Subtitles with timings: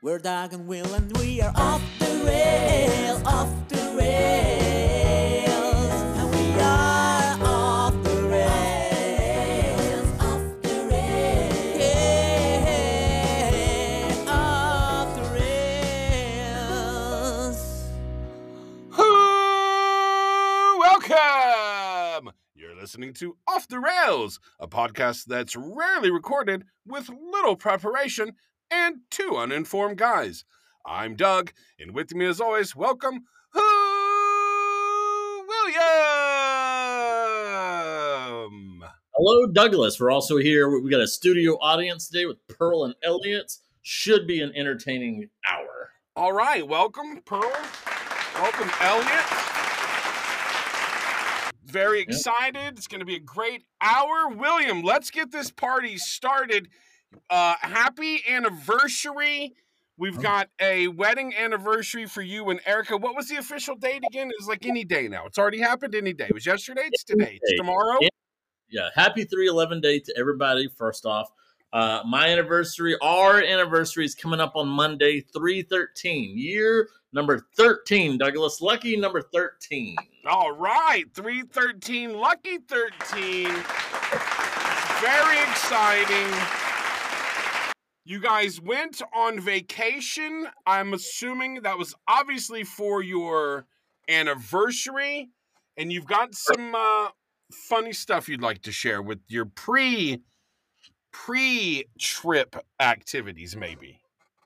[0.00, 5.48] We're Doug and Will, and we are off the rails, off the rails,
[6.16, 12.94] and we are off the rails, off the rails, yeah,
[14.28, 17.58] off the rails.
[20.78, 22.30] Welcome!
[22.54, 28.36] You're listening to Off the Rails, a podcast that's rarely recorded with little preparation
[28.70, 30.44] and two uninformed guys.
[30.86, 33.60] I'm Doug, and with me as always, welcome Who
[35.46, 35.84] William!
[39.14, 39.98] Hello, Douglas.
[40.00, 40.68] We're also here.
[40.80, 43.52] We got a studio audience today with Pearl and Elliot.
[43.82, 45.90] Should be an entertaining hour.
[46.14, 47.52] All right, welcome, Pearl.
[48.34, 49.24] Welcome, Elliot.
[51.64, 52.78] Very excited.
[52.78, 54.28] It's going to be a great hour.
[54.28, 56.68] William, let's get this party started.
[57.30, 59.54] Uh, happy anniversary.
[59.96, 62.96] We've got a wedding anniversary for you and Erica.
[62.96, 64.30] What was the official date again?
[64.38, 65.26] It's like any day now.
[65.26, 66.26] It's already happened any day.
[66.28, 66.88] It was yesterday.
[66.92, 67.40] It's today.
[67.42, 67.98] It's tomorrow.
[68.00, 68.08] Yeah.
[68.70, 71.30] Yeah, happy 311 day to everybody, first off.
[71.72, 78.18] Uh, my anniversary, our anniversary is coming up on Monday, 313, year number 13.
[78.18, 79.96] Douglas, lucky number 13.
[80.26, 83.46] All right, 313, lucky 13.
[85.00, 86.67] Very exciting.
[88.08, 90.46] You guys went on vacation.
[90.64, 93.66] I'm assuming that was obviously for your
[94.08, 95.28] anniversary,
[95.76, 97.08] and you've got some uh,
[97.68, 100.22] funny stuff you'd like to share with your pre
[101.12, 104.00] pre trip activities, maybe.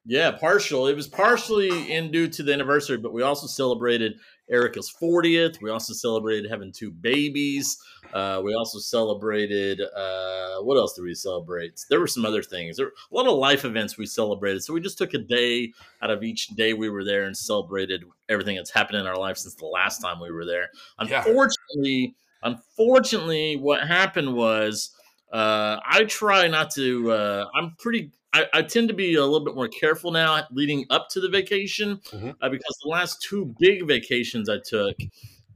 [0.04, 0.88] Yeah, partial.
[0.88, 4.14] It was partially in due to the anniversary, but we also celebrated
[4.50, 5.60] Erica's 40th.
[5.62, 7.76] We also celebrated having two babies.
[8.12, 11.80] Uh, we also celebrated, uh, what else did we celebrate?
[11.88, 12.76] There were some other things.
[12.76, 14.62] There were a lot of life events we celebrated.
[14.62, 18.04] So we just took a day out of each day we were there and celebrated
[18.28, 20.68] everything that's happened in our life since the last time we were there.
[21.06, 21.24] Yeah.
[21.24, 24.94] Unfortunately, unfortunately, what happened was
[25.32, 29.44] uh, I try not to, uh, I'm pretty I, I, tend to be a little
[29.44, 32.34] bit more careful now leading up to the vacation Mhm.
[32.40, 34.96] uh, because the last two big vacations I took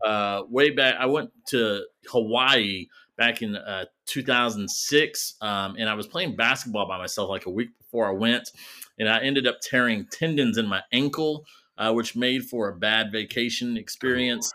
[0.05, 6.07] uh, way back, I went to Hawaii back in uh, 2006, um, and I was
[6.07, 8.53] playing basketball by myself like a week before I went,
[8.99, 11.47] and I ended up tearing tendons in my ankle,
[11.79, 14.53] uh, which made for a bad vacation experience.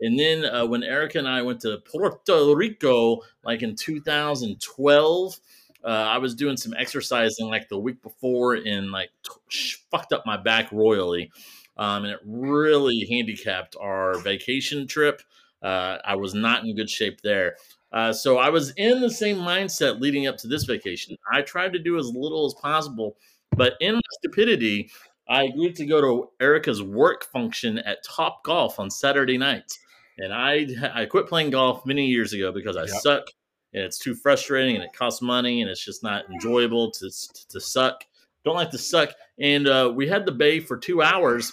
[0.00, 5.40] And then uh, when Erica and I went to Puerto Rico, like in 2012,
[5.84, 10.12] uh, I was doing some exercising like the week before and like t- sh- fucked
[10.12, 11.30] up my back royally.
[11.76, 15.20] Um, and it really handicapped our vacation trip.
[15.62, 17.56] Uh, I was not in good shape there.
[17.92, 21.16] Uh, so I was in the same mindset leading up to this vacation.
[21.32, 23.16] I tried to do as little as possible,
[23.56, 24.90] but in my stupidity,
[25.28, 29.78] I agreed to go to Erica's work function at Top Golf on Saturday nights.
[30.18, 32.88] And I I quit playing golf many years ago because I Yep.
[33.00, 33.24] suck
[33.74, 37.10] and it's too frustrating and it costs money and it's just not enjoyable to
[37.50, 38.04] to suck.
[38.44, 39.10] Don't like to suck.
[39.38, 41.52] And uh, we had the bay for two hours,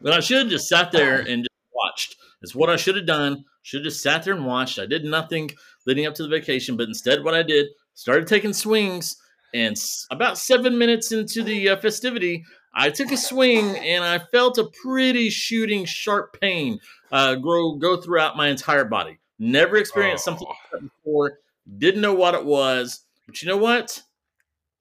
[0.00, 2.16] but I should have just sat there and just watched.
[2.42, 3.44] It's what I should have done.
[3.62, 4.78] Should have just sat there and watched.
[4.78, 5.50] I did nothing
[5.86, 9.16] leading up to the vacation, but instead, what I did started taking swings.
[9.54, 9.76] And
[10.10, 12.44] about seven minutes into the uh, festivity,
[12.74, 16.78] I took a swing and I felt a pretty shooting sharp pain
[17.10, 19.18] uh, grow go throughout my entire body.
[19.38, 20.50] Never experienced something Oh.
[20.50, 21.38] like that before.
[21.78, 24.02] Didn't know what it was, but you know what?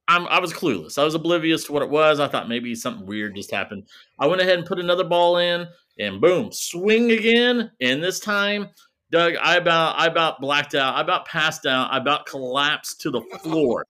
[0.07, 0.99] I'm, I was clueless.
[0.99, 2.19] I was oblivious to what it was.
[2.19, 3.87] I thought maybe something weird just happened.
[4.19, 7.71] I went ahead and put another ball in, and boom, swing again.
[7.81, 8.69] And this time,
[9.11, 10.95] Doug, I about I about blacked out.
[10.95, 11.91] I about passed out.
[11.91, 13.85] I about collapsed to the floor.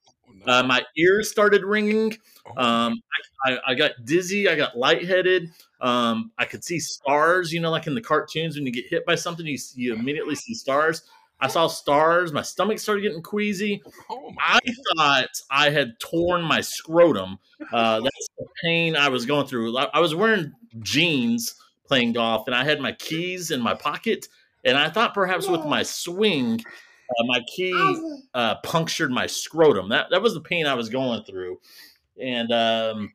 [0.46, 2.16] Uh, my ears started ringing.
[2.56, 2.94] Um,
[3.44, 4.48] I, I, I got dizzy.
[4.48, 5.50] I got lightheaded.
[5.80, 7.52] Um, I could see stars.
[7.52, 10.36] You know, like in the cartoons, when you get hit by something, you, you immediately
[10.36, 11.02] see stars.
[11.40, 12.32] I saw stars.
[12.32, 13.82] My stomach started getting queasy.
[14.10, 14.58] Oh I
[14.96, 17.38] thought I had torn my scrotum.
[17.72, 19.76] Uh, that's the pain I was going through.
[19.76, 21.54] I, I was wearing jeans
[21.86, 24.28] playing golf, and I had my keys in my pocket.
[24.64, 27.74] And I thought perhaps with my swing, uh, my key
[28.34, 29.90] uh, punctured my scrotum.
[29.90, 31.60] That that was the pain I was going through.
[32.20, 33.12] And um,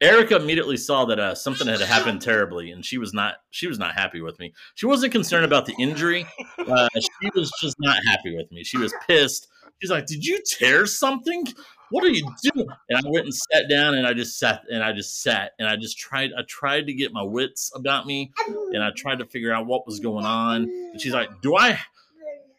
[0.00, 3.78] Erica immediately saw that uh, something had happened terribly, and she was not she was
[3.78, 4.54] not happy with me.
[4.74, 6.26] She wasn't concerned about the injury.
[6.58, 8.64] Uh, she was just not happy with me.
[8.64, 9.48] She was pissed.
[9.80, 11.46] She's like, "Did you tear something?
[11.90, 14.82] What are you doing?" And I went and sat down, and I just sat and
[14.82, 16.30] I just sat and I just tried.
[16.38, 18.32] I tried to get my wits about me,
[18.72, 20.62] and I tried to figure out what was going on.
[20.62, 21.78] And she's like, "Do I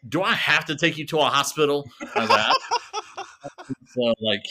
[0.10, 2.56] do I have to take you to a hospital?" I was like,
[3.88, 4.44] so like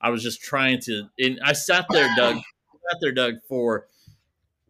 [0.00, 1.04] I was just trying to.
[1.18, 2.36] And I sat there, Doug.
[2.36, 3.86] sat there, Doug, for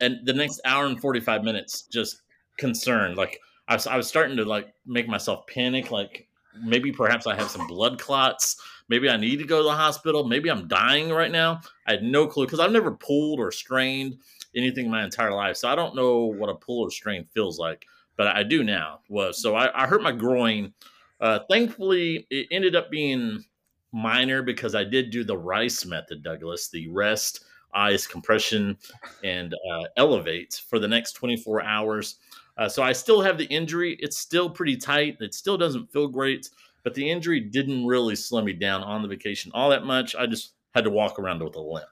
[0.01, 2.23] and the next hour and forty five minutes, just
[2.57, 3.17] concerned.
[3.17, 5.91] Like I was, I was starting to like make myself panic.
[5.91, 6.27] Like
[6.63, 8.61] maybe perhaps I have some blood clots.
[8.89, 10.25] Maybe I need to go to the hospital.
[10.25, 11.61] Maybe I'm dying right now.
[11.87, 14.19] I had no clue because I've never pulled or strained
[14.57, 17.59] anything in my entire life, so I don't know what a pull or strain feels
[17.59, 17.87] like.
[18.17, 19.01] But I do now.
[19.09, 20.75] Was so I, I hurt my groin.
[21.21, 23.45] Uh, thankfully, it ended up being
[23.93, 27.45] minor because I did do the Rice method, Douglas, the rest,
[27.75, 28.77] ice, compression,
[29.25, 32.17] and uh, elevate for the next 24 hours.
[32.59, 33.97] Uh, so I still have the injury.
[34.01, 35.17] It's still pretty tight.
[35.21, 36.51] It still doesn't feel great,
[36.85, 40.15] but the injury didn't really slow me down on the vacation all that much.
[40.15, 41.89] I just had to walk around with a limp.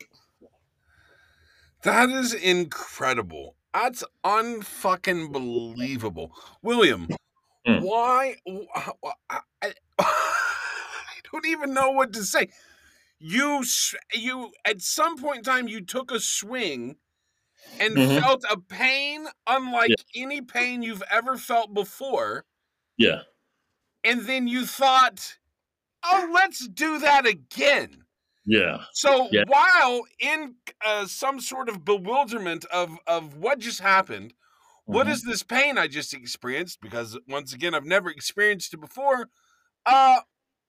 [1.82, 3.54] That is incredible.
[3.72, 6.32] That's unfucking believable.
[6.62, 7.08] William,
[7.66, 7.82] Hmm.
[7.82, 8.36] why?
[9.30, 9.74] I
[11.32, 12.48] don't even know what to say.
[13.18, 13.64] You,
[14.14, 16.98] you, at some point in time, you took a swing
[17.78, 18.20] and Mhm.
[18.20, 22.46] felt a pain unlike any pain you've ever felt before.
[22.98, 23.22] Yeah.
[24.04, 25.38] And then you thought,
[26.04, 28.04] oh, let's do that again.
[28.44, 28.84] Yeah.
[28.92, 29.44] So Yeah.
[29.46, 34.34] while in uh, some sort of bewilderment of of what just happened,
[34.86, 35.08] what Mhm.
[35.08, 36.80] is this pain I just experienced?
[36.80, 39.30] Because once again, I've never experienced it before.
[39.86, 40.22] Uh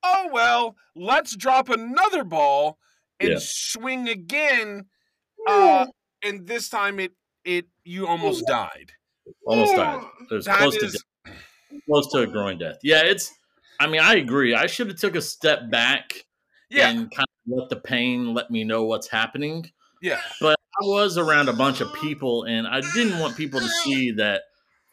[0.03, 2.79] oh well, let's drop another ball
[3.19, 3.37] and Yeah.
[3.39, 4.85] swing again.
[5.47, 5.87] Uh,
[6.23, 7.13] and this time it
[7.43, 8.91] it you almost died.
[9.45, 10.03] Almost died.
[10.29, 11.37] It was That close is to death.
[11.85, 12.77] close to a groin death.
[12.83, 13.31] Yeah, it's.
[13.79, 14.53] I mean, I agree.
[14.53, 16.25] I should have took a step back
[16.69, 19.71] yeah and kind of let the pain let me know what's happening.
[20.01, 23.67] yeah But I was around a bunch of people, and I didn't want people to
[23.83, 24.43] see that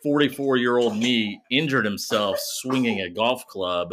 [0.05, 3.89] 44 year old me injured himself swinging a golf club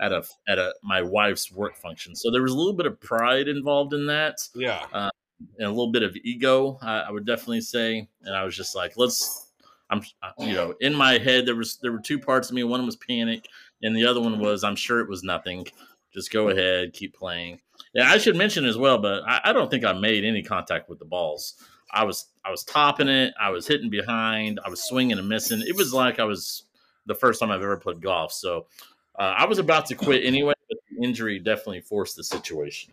[0.00, 2.14] at a at a my wife's work function.
[2.14, 5.10] So there was a little bit of pride involved in that, yeah uh,
[5.58, 6.78] and a little bit of ego.
[6.82, 9.40] I, I would definitely say, and I was just like, let's.
[9.90, 12.64] I'm, uh, you know, in my head there was there were two parts of me.
[12.64, 13.46] One was panic,
[13.82, 15.66] and the other one was I'm sure it was nothing.
[16.12, 17.60] Just go ahead, keep playing.
[17.92, 20.88] Yeah, I should mention as well, but I, I don't think I made any contact
[20.88, 21.54] with the balls.
[21.92, 23.34] I was I was topping it.
[23.40, 24.58] I was hitting behind.
[24.64, 25.60] I was swinging and missing.
[25.60, 26.64] It was like I was
[27.06, 28.32] the first time I've ever played golf.
[28.32, 28.66] So
[29.18, 32.92] uh, I was about to quit anyway, but the injury definitely forced the situation.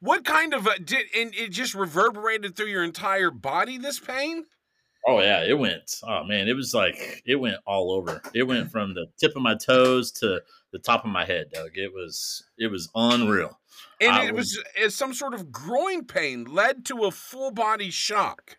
[0.00, 3.78] What kind of uh, did and it just reverberated through your entire body?
[3.78, 4.44] This pain?
[5.06, 6.00] Oh yeah, it went.
[6.02, 8.20] Oh man, it was like it went all over.
[8.34, 10.40] It went from the tip of my toes to
[10.72, 11.70] the top of my head, Doug.
[11.74, 13.58] It was it was unreal.
[14.00, 17.90] And I it was, it's some sort of groin pain led to a full body
[17.90, 18.58] shock.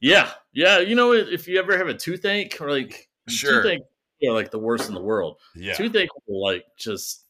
[0.00, 0.78] Yeah, yeah.
[0.78, 3.62] You know, if you ever have a toothache, or like Sure.
[3.62, 3.82] toothache,
[4.28, 5.38] are like the worst in the world.
[5.54, 5.74] Yeah.
[5.74, 7.24] Toothache will like just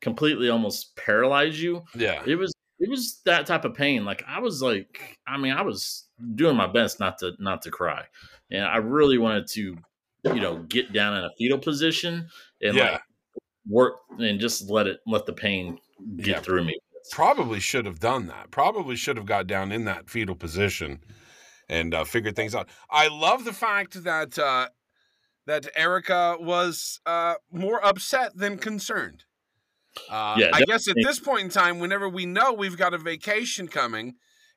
[0.00, 1.82] completely almost paralyze you.
[1.94, 2.22] Yeah.
[2.26, 4.04] It was it was that type of pain.
[4.04, 7.70] Like I was like, I mean, I was doing my best not to not to
[7.70, 8.04] cry,
[8.50, 9.76] and I really wanted to,
[10.24, 12.28] you know, get down in a fetal position
[12.60, 12.92] and Yeah.
[12.92, 13.02] like
[13.68, 15.78] work and just let it let the pain
[16.16, 16.40] get Yeah.
[16.40, 16.78] through me.
[17.12, 18.50] Probably should have done that.
[18.50, 21.00] Probably should have got down in that fetal position
[21.68, 22.68] and uh, figured things out.
[22.90, 24.68] I love the fact that uh,
[25.46, 29.24] that Erica was uh, more upset than concerned.
[30.08, 32.98] Uh, Yeah, I guess at this point in time, whenever we know we've got a
[32.98, 34.14] vacation coming,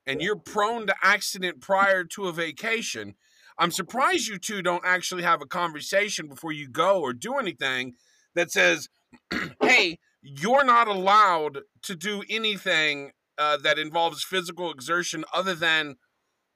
[0.07, 3.15] and you're prone to accident prior to a vacation,
[3.57, 7.95] I'm surprised you two don't actually have a conversation before you go or do anything
[8.35, 8.87] that says,
[9.61, 15.95] "Hey, you're not allowed to do anything uh, that involves physical exertion other than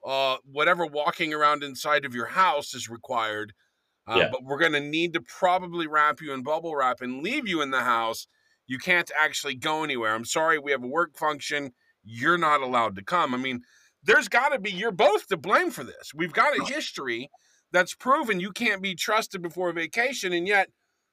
[0.05, 3.53] uh, whatever walking around inside of your house is required.
[4.09, 4.29] Uh, Yeah.
[4.31, 7.61] But we're going to need to probably wrap you in bubble wrap and leave you
[7.61, 8.27] in the house.
[8.67, 10.13] You can't actually go anywhere.
[10.13, 11.71] I'm sorry, we have a work function.
[12.03, 13.33] You're not allowed to come.
[13.33, 13.61] I mean,
[14.03, 16.11] there's got to be, you're both to blame for this.
[16.15, 17.29] We've got a history
[17.71, 20.69] that's proven you can't be trusted before vacation, and yet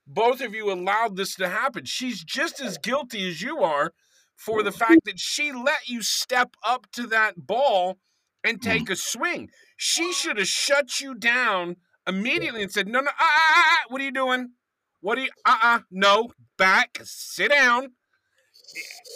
[0.07, 1.85] both of you allowed this to happen.
[1.85, 3.93] She's just as guilty as you are
[4.37, 7.99] for the fact that she let you step up to that ball
[8.45, 9.51] and take a swing.
[9.77, 11.77] She should have shut you down
[12.07, 14.53] immediately and said, "No, no, ah, ah, ah, ah, what are you doing?
[15.01, 15.31] What are you?
[15.45, 17.93] Uh, uh no, back, sit down."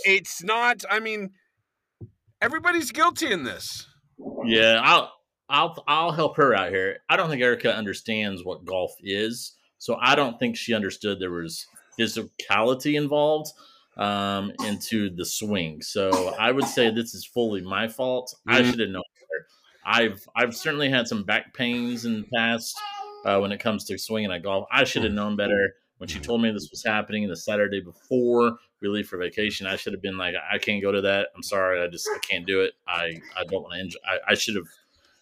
[0.05, 0.85] It's not.
[0.91, 1.31] I mean,
[2.41, 3.87] everybody's guilty in this.
[4.45, 5.13] Yeah, I'll
[5.49, 6.99] I'll I'll help her out here.
[7.09, 11.31] I don't think Erica understands what golf is, so I don't think she understood there
[11.31, 11.67] was
[11.99, 13.53] physicality involved
[13.97, 15.83] um, into the swing.
[15.83, 18.35] So I would say this is fully my fault.
[18.47, 18.71] I Mhm.
[18.71, 19.03] should have known.
[19.85, 22.79] I've I've certainly had some back pains in the past
[23.25, 24.67] uh, when it comes to swinging at golf.
[24.71, 28.57] I should have known better when she told me this was happening the Saturday before
[28.81, 29.67] we leave for vacation.
[29.67, 31.29] I should have been like, I can't go to that.
[31.37, 32.73] I'm sorry, I just I can't do it.
[32.87, 33.99] I I don't want to enjoy.
[34.07, 34.67] I, I should have.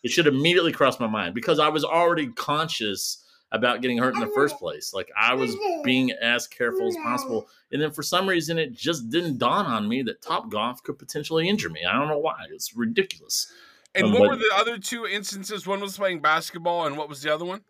[0.04, 4.14] It should have immediately cross my mind because I was already conscious about getting hurt
[4.14, 4.92] in the first place.
[4.94, 9.10] Like I was being as careful as possible, and then for some reason it just
[9.10, 11.84] didn't dawn on me that Top Golf could potentially injure me.
[11.84, 12.36] I don't know why.
[12.50, 13.50] It's ridiculous.
[13.98, 15.66] And Um, what but- were the other two instances?
[15.66, 17.62] One was playing basketball, and what was the other one?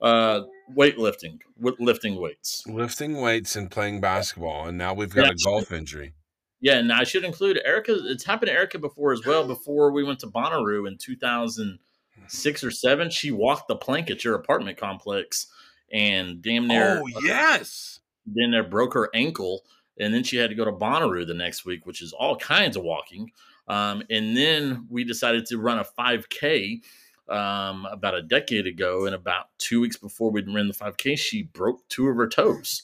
[0.00, 0.42] Uh,
[0.76, 2.62] weightlifting, with lifting weights.
[2.66, 5.32] Lifting weights and playing basketball, and now we've got Yeah.
[5.32, 6.14] a golf injury.
[6.60, 7.96] Yeah, and I should include Erica.
[8.10, 9.46] It's happened to Erica before as well.
[9.46, 14.34] Before we went to Bonnaroo in 2006 or seven, she walked the plank at your
[14.34, 15.46] apartment complex
[15.92, 19.64] and damn near Oh yes, then there broke her ankle,
[19.98, 22.76] and then she had to go to Bonnaroo the next week, which is all kinds
[22.76, 23.30] of walking.
[23.72, 26.82] Um, and then we decided to run a 5K
[27.28, 31.42] um, about a decade ago, and about two weeks before we ran the 5K, she
[31.44, 32.82] broke two of her toes.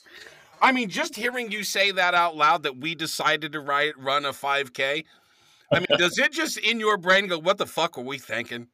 [0.60, 4.24] I mean, just hearing you say that out loud that we decided to write, run
[4.24, 5.04] a 5K.
[5.72, 8.68] I mean, does it just in your brain go, what the fuck were we thinking?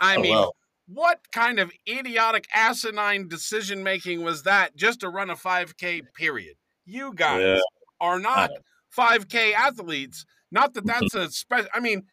[0.00, 0.56] I Oh, mean, well.
[0.86, 6.56] what kind of idiotic, asinine decision making was that just to run a 5K period?
[6.84, 7.60] You guys Yeah.
[8.00, 8.52] are not
[8.90, 10.24] 5K athletes.
[10.50, 12.06] Not that that's a special, I mean,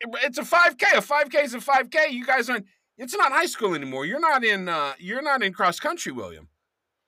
[0.00, 0.96] it- it's a 5K.
[0.96, 2.10] A 5K is a 5K.
[2.10, 2.66] You guys aren't,
[2.98, 4.04] it's not high school anymore.
[4.06, 6.48] You're not in, uh, you're not in cross country, William.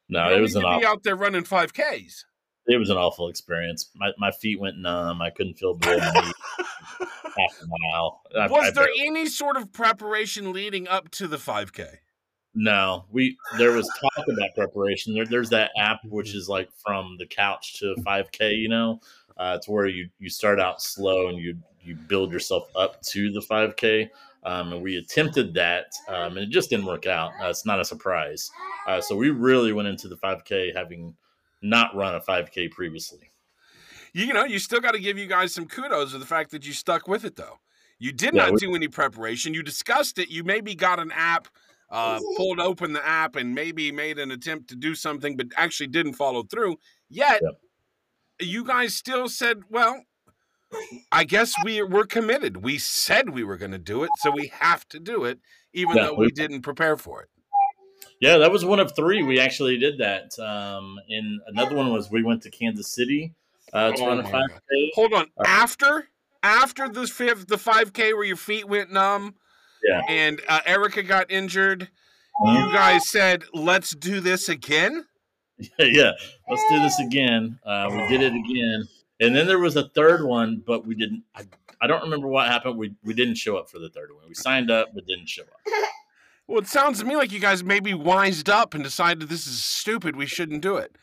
[0.09, 2.25] No, you it was an be awful, out there running 5Ks.
[2.67, 3.91] it was an awful experience.
[3.95, 5.21] My my feet went numb.
[5.23, 5.89] I couldn't feel knee
[6.79, 8.21] half a mile.
[8.39, 11.99] I- Was I there barely- any sort of preparation leading up to the 5K?
[12.55, 15.13] No, we there was talk about preparation.
[15.15, 18.57] There, there's that app which is like from the couch to 5K.
[18.59, 19.01] You know,
[19.37, 23.31] uh, it's where you you start out slow and you you build yourself up to
[23.33, 24.09] the 5K.
[24.47, 27.33] Um, and we attempted that, um, and it just didn't work out.
[27.43, 28.51] Uh, it's not a surprise.
[28.87, 31.15] Uh, so we really went into the 5K having
[31.63, 33.31] not run a 5K previously.
[34.13, 36.67] You know, you still got to give you guys some kudos for the fact that
[36.67, 37.59] you stuck with it, though.
[37.99, 39.55] You did Yeah, not we- do any preparation.
[39.55, 40.29] You discussed it.
[40.29, 41.49] You maybe got an app,
[41.89, 45.87] uh, pulled open the app, and maybe made an attempt to do something, but actually
[45.87, 46.77] didn't follow through.
[47.09, 47.61] Yet, Yep.
[48.41, 50.03] You guys still said, well,
[51.13, 52.59] I guess we we're committed.
[52.65, 55.39] We said we were going to do it, so we have to do it,
[55.73, 57.29] even Yeah, though we we- didn't prepare for it.
[58.21, 59.23] Yeah, that was one of three.
[59.23, 60.39] We actually did that.
[60.39, 63.35] Um, and another one was we went to Kansas City
[63.73, 64.89] uh, to Oh run a 5K.
[64.95, 65.27] Hold on.
[65.39, 66.09] Uh, After
[66.43, 69.35] after the fifth, the five k where your feet went numb,
[69.83, 70.01] Yeah.
[70.09, 71.89] and uh, Erica got injured,
[72.45, 72.67] Uh-huh.
[72.67, 75.07] you guys said, "Let's do this again."
[75.79, 76.13] yeah,
[76.49, 77.59] let's do this again.
[77.65, 78.89] Uh, we did it again,
[79.21, 81.23] and then there was a third one, but we didn't.
[81.35, 81.45] I,
[81.81, 82.77] I don't remember what happened.
[82.77, 84.25] We we didn't show up for the third one.
[84.29, 85.61] We signed up, but didn't show up.
[86.47, 89.65] Well, it sounds to me like you guys maybe wised up and decided this is
[89.65, 90.15] stupid.
[90.15, 90.95] We shouldn't do it.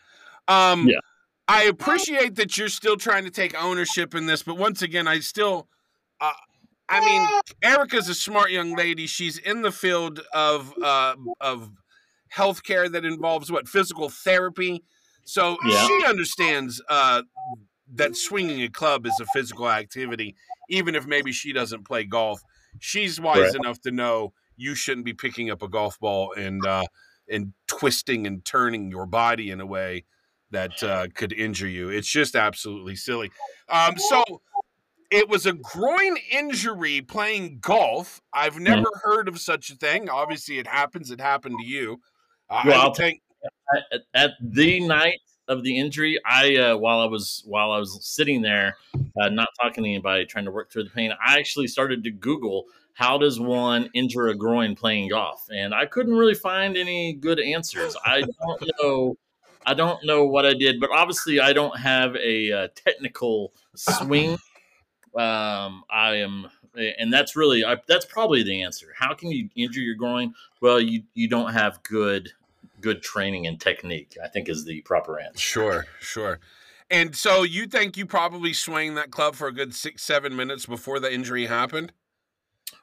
[0.47, 0.99] Um, Yeah.
[1.47, 5.19] I appreciate that you're still trying to take ownership in this, but once again, I
[5.19, 5.67] still,
[6.21, 6.31] uh,
[6.87, 7.27] I mean,
[7.63, 9.07] Erica's a smart young lady.
[9.07, 11.71] She's in the field of uh, of
[12.35, 14.83] healthcare that involves what physical therapy.
[15.23, 15.87] So Yeah.
[15.87, 17.23] she understands uh,
[17.93, 20.35] that swinging a club is a physical activity,
[20.69, 22.41] even if maybe she doesn't play golf.
[22.79, 23.55] She's wise Right.
[23.55, 26.87] enough to know you shouldn't be picking up a golf ball and uh,
[27.29, 30.05] and twisting and turning your body in a way
[30.51, 31.89] that uh, could injure you.
[31.89, 33.31] It's just absolutely silly.
[33.69, 34.23] Um, so
[35.09, 38.21] it was a groin injury playing golf.
[38.33, 38.83] I've Mm-hmm.
[38.83, 40.09] never heard of such a thing.
[40.09, 41.11] Obviously, it happens.
[41.11, 42.01] It happened to you.
[42.51, 43.21] Well, I I'll take.
[43.93, 48.05] At, at the night of the injury, I uh, while I was while I was
[48.05, 48.77] sitting there,
[49.21, 52.11] uh, not talking to anybody, trying to work through the pain, I actually started to
[52.11, 57.13] Google how does one injure a groin playing golf, and I couldn't really find any
[57.13, 57.95] good answers.
[58.05, 59.17] I don't know.
[59.65, 64.31] I don't know what I did, but obviously I don't have a uh, technical swing.
[65.15, 68.87] Um, I am, and that's really I, that's probably the answer.
[68.97, 70.33] How can you injure your groin?
[70.61, 72.31] Well, you you don't have good
[72.81, 74.17] good training and technique.
[74.23, 75.39] I think is the proper answer.
[75.39, 76.39] Sure, sure.
[76.89, 80.65] And so you think you probably swung that club for a good six, seven minutes
[80.65, 81.93] before the injury happened?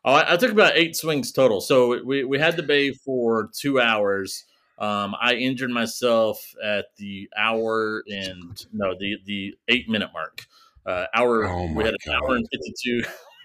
[0.05, 1.61] Oh, I, took about eight swings total.
[1.61, 4.45] So we we had the bay for two hours.
[4.79, 10.47] Um, I injured myself at the hour and no the the eight minute mark.
[10.87, 12.15] Uh, hour Oh we had an God.
[12.15, 13.03] hour and fifty two.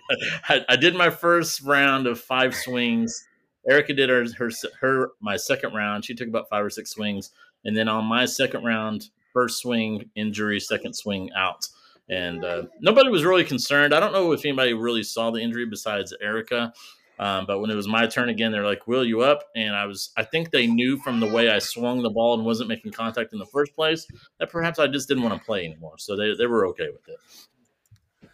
[0.49, 3.25] I, I did my first round of five swings.
[3.69, 6.05] Erica did her, her her my second round.
[6.05, 7.31] She took about five or six swings,
[7.65, 11.67] and then on my second round, first swing injury, second swing out,
[12.09, 13.93] and uh, nobody was really concerned.
[13.93, 16.73] I don't know if anybody really saw the injury besides Erica.
[17.19, 19.85] Um, but when it was my turn again, they're like, "Will you up?" And I
[19.85, 22.91] was, I think they knew from the way I swung the ball and wasn't making
[22.91, 24.07] contact in the first place
[24.39, 25.99] that perhaps I just didn't want to play anymore.
[25.99, 28.29] So they they were okay with it.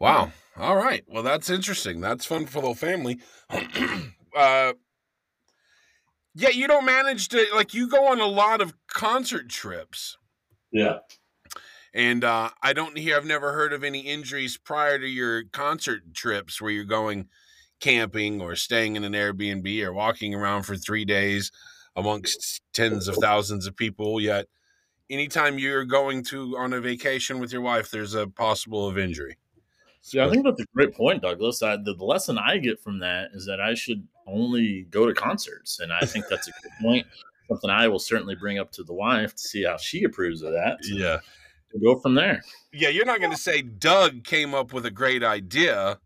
[0.00, 0.32] Wow.
[0.56, 1.04] All right.
[1.06, 2.00] Well, that's interesting.
[2.00, 3.20] That's fun for the whole family.
[4.36, 4.72] uh,
[6.34, 10.16] yeah, you don't manage to like you go on a lot of concert trips,
[10.72, 10.98] Yeah.
[11.92, 13.16] and uh, I don't hear.
[13.16, 17.28] I've never heard of any injuries prior to your concert trips where you're going
[17.80, 21.50] camping or staying in an Airbnb or walking around for three days
[21.96, 24.20] amongst tens of thousands of people.
[24.20, 24.46] Yet,
[25.10, 29.36] anytime you're going to on a vacation with your wife, there's a possible of injury.
[30.12, 31.62] Yeah, I think that's a great point, Douglas.
[31.62, 35.80] I, the lesson I get from that is that I should only go to concerts,
[35.80, 37.06] and I think that's a good point.
[37.48, 40.52] Something I will certainly bring up to the wife to see how she approves of
[40.52, 40.78] that.
[40.82, 41.18] Yeah.
[41.74, 42.42] We'll go from there.
[42.72, 45.98] Yeah, you're not going to say Doug came up with a great idea.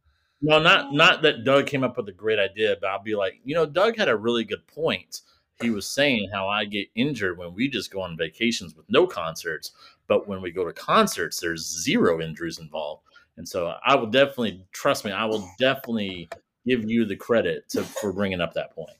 [0.42, 3.40] No, not not that Doug came up with a great idea, but I'll be like,
[3.44, 5.22] you know, Doug had a really good point.
[5.60, 9.06] He was saying how I get injured when we just go on vacations with no
[9.06, 9.72] concerts,
[10.06, 13.02] but when we go to concerts, there's zero injuries involved.
[13.38, 15.12] And so I will definitely trust me.
[15.12, 16.28] I will definitely
[16.66, 18.90] give you the credit to, for bringing up that point.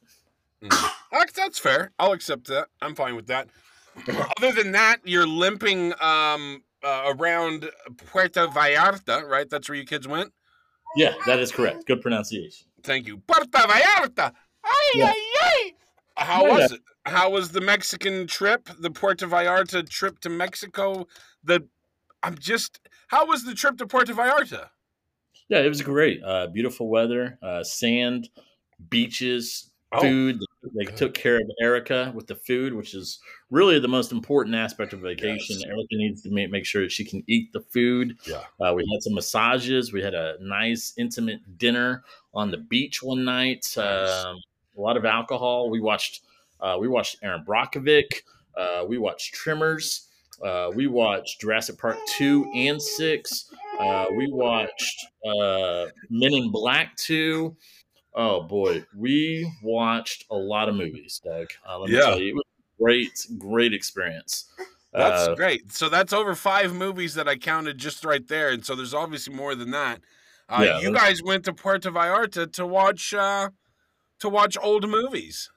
[1.13, 1.93] That's, that's fair.
[1.99, 2.69] I'll accept that.
[2.81, 3.49] I'm fine with that.
[4.39, 7.71] Other than that, you're limping um, uh, around
[8.11, 9.49] Puerto Vallarta, right?
[9.49, 10.33] That's where you kids went.
[10.97, 11.87] Yeah, that is correct.
[11.87, 12.67] Good pronunciation.
[12.83, 14.33] Thank you, Puerto Vallarta.
[14.65, 15.07] Ay, Yeah.
[15.15, 15.73] ay, ay.
[16.17, 16.53] How Yeah.
[16.59, 16.81] was it?
[17.05, 18.69] How was the Mexican trip?
[18.79, 21.07] The Puerto Vallarta trip to Mexico?
[21.45, 21.67] The
[22.23, 22.81] I'm just.
[23.09, 24.71] How was the trip to Puerto Vallarta?
[25.49, 26.23] Yeah, it was great.
[26.25, 28.29] Uh, beautiful weather, uh, sand,
[28.91, 30.01] beaches, Oh.
[30.01, 30.41] food.
[30.75, 34.93] They took care of Erica with the food, which is really the most important aspect
[34.93, 35.61] of vacation.
[35.61, 35.65] Yes.
[35.65, 38.19] Erica needs to make, make sure that she can eat the food.
[38.27, 38.43] Yeah.
[38.61, 39.93] Uh, we had some massages.
[39.93, 42.03] We had a nice, intimate dinner
[42.35, 43.73] on the beach one night.
[43.77, 44.25] Nice.
[44.25, 44.41] Um,
[44.77, 45.71] a lot of alcohol.
[45.71, 46.23] We watched.
[46.61, 48.23] Uh, we watched Erin Brockovich.
[48.57, 50.09] Uh, we watched Tremors.
[50.43, 53.51] Uh, we watched Jurassic Park two and six.
[53.79, 57.57] Uh, we watched uh, Men in Black two.
[58.15, 61.49] Oh boy, we watched a lot of movies, Doug.
[61.69, 62.03] Uh, let me Yeah.
[62.07, 62.45] tell you, it was
[62.81, 64.47] great, great experience.
[64.93, 65.73] That's Uh, great.
[65.73, 69.35] So that's over five movies that I counted just right there, and so there's obviously
[69.35, 70.01] more than that.
[70.49, 73.51] Uh, Yeah, you guys went to Puerto Vallarta to watch uh,
[74.21, 75.51] to watch old movies.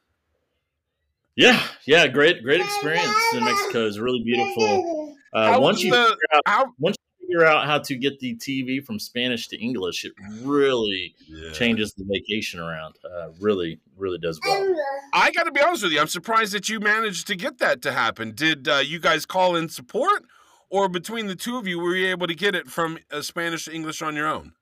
[1.37, 3.87] yeah, yeah, great, great experience in Mexico.
[3.87, 5.15] It's really beautiful.
[5.31, 6.98] Uh, once you the- out, How once you
[7.29, 11.15] figure out how to get the TV from Spanish to English, it really
[11.53, 12.95] changes the vacation around.
[13.03, 14.75] Uh, really, really does well.
[15.13, 15.99] I got to be honest with you.
[15.99, 18.33] I'm surprised that you managed to get that to happen.
[18.33, 20.23] Did uh, you guys call in support,
[20.69, 23.65] or between the two of you, were you able to get it from uh, Spanish
[23.65, 24.53] to English on your own?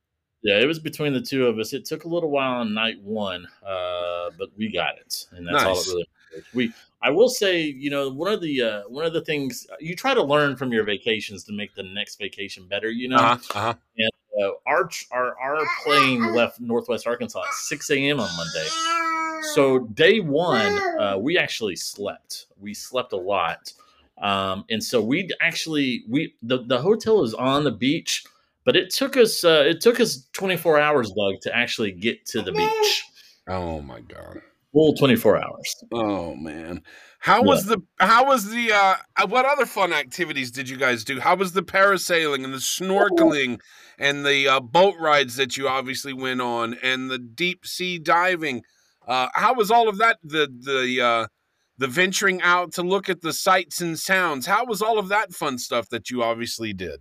[0.43, 1.73] Yeah, it was between the two of us.
[1.73, 5.63] It took a little while on night one, uh, but we got it, and that's
[5.63, 6.07] all it really.
[6.31, 6.53] matters.
[6.53, 9.95] We, I will say, you know, one of the uh, one of the things you
[9.95, 12.89] try to learn from your vacations to make the next vacation better.
[12.89, 13.73] You know, Uh-huh, uh-huh.
[14.43, 18.19] uh, our our our plane left Northwest Arkansas at six a.m.
[18.19, 18.67] on Monday.
[19.53, 22.47] So day one, uh, we actually slept.
[22.59, 23.71] We slept a lot,
[24.17, 28.25] um, and so we actually we the the hotel is on the beach,
[28.65, 32.25] but it took us uh, it took us twenty four hours, Doug, to actually get
[32.27, 33.03] to the beach.
[33.47, 34.41] Oh my god.
[34.77, 35.83] Full twenty four hours.
[35.91, 36.83] Oh man.
[37.17, 41.03] How was the how was the uh uh, what other fun activities did you guys
[41.03, 41.19] do?
[41.19, 43.59] How was the parasailing and the snorkeling
[43.97, 48.61] and the uh, boat rides that you obviously went on and the deep sea diving?
[49.07, 51.27] Uh how was all of that the the uh
[51.79, 54.45] the venturing out to look at the sights and sounds?
[54.45, 56.99] How was all of that fun stuff that you obviously did?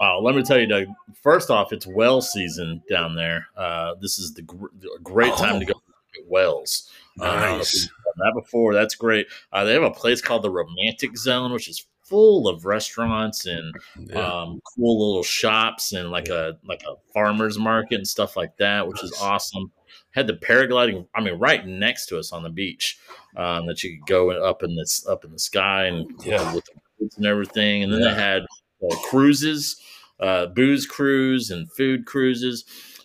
[0.00, 0.88] Uh, let me tell you, Doug.
[1.22, 3.46] First off, it's well season down there.
[3.56, 4.66] Uh, this is the gr-
[5.04, 6.90] great time to go look at wells.
[7.20, 7.74] Uh, I don't know Nice.
[7.84, 8.74] you've that before.
[8.74, 9.26] That's great.
[9.52, 13.74] Uh, they have a place called the Romantic Zone, which is full of restaurants and
[13.98, 14.18] Yeah.
[14.42, 18.86] um, cool little shops and like a like a farmers market and stuff like that,
[18.86, 19.72] which is awesome.
[20.12, 21.06] Had the paragliding.
[21.14, 22.98] I mean, right next to us on the beach,
[23.36, 26.54] um, that you could go up in this up in the sky and Yeah.
[26.54, 27.82] with the birds and everything.
[27.82, 28.08] And then Yeah.
[28.10, 29.80] they had uh, cruises,
[30.20, 32.64] uh, booze cruise, and food cruises.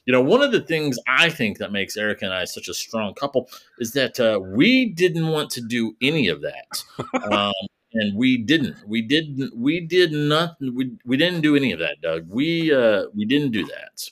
[0.09, 2.73] You know, one of the things I think that makes Erica and I such a
[2.73, 6.83] strong couple is that uh, we didn't want to do any of that.
[7.31, 7.53] Um,
[7.93, 8.75] and we didn't.
[8.87, 9.55] We didn't.
[9.55, 10.73] We did nothing.
[10.75, 12.25] We, we didn't do any of that, Doug.
[12.27, 14.09] We uh, we didn't do that.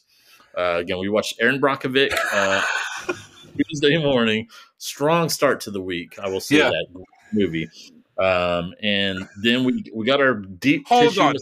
[0.55, 2.61] Uh, again, we watched Erin Brockovich uh,
[3.57, 4.49] Tuesday morning.
[4.77, 6.19] Strong start to the week.
[6.19, 6.69] I will say Yeah.
[6.69, 6.87] that
[7.33, 7.69] movie.
[8.19, 11.35] Um, and then we we got our deep Hold on.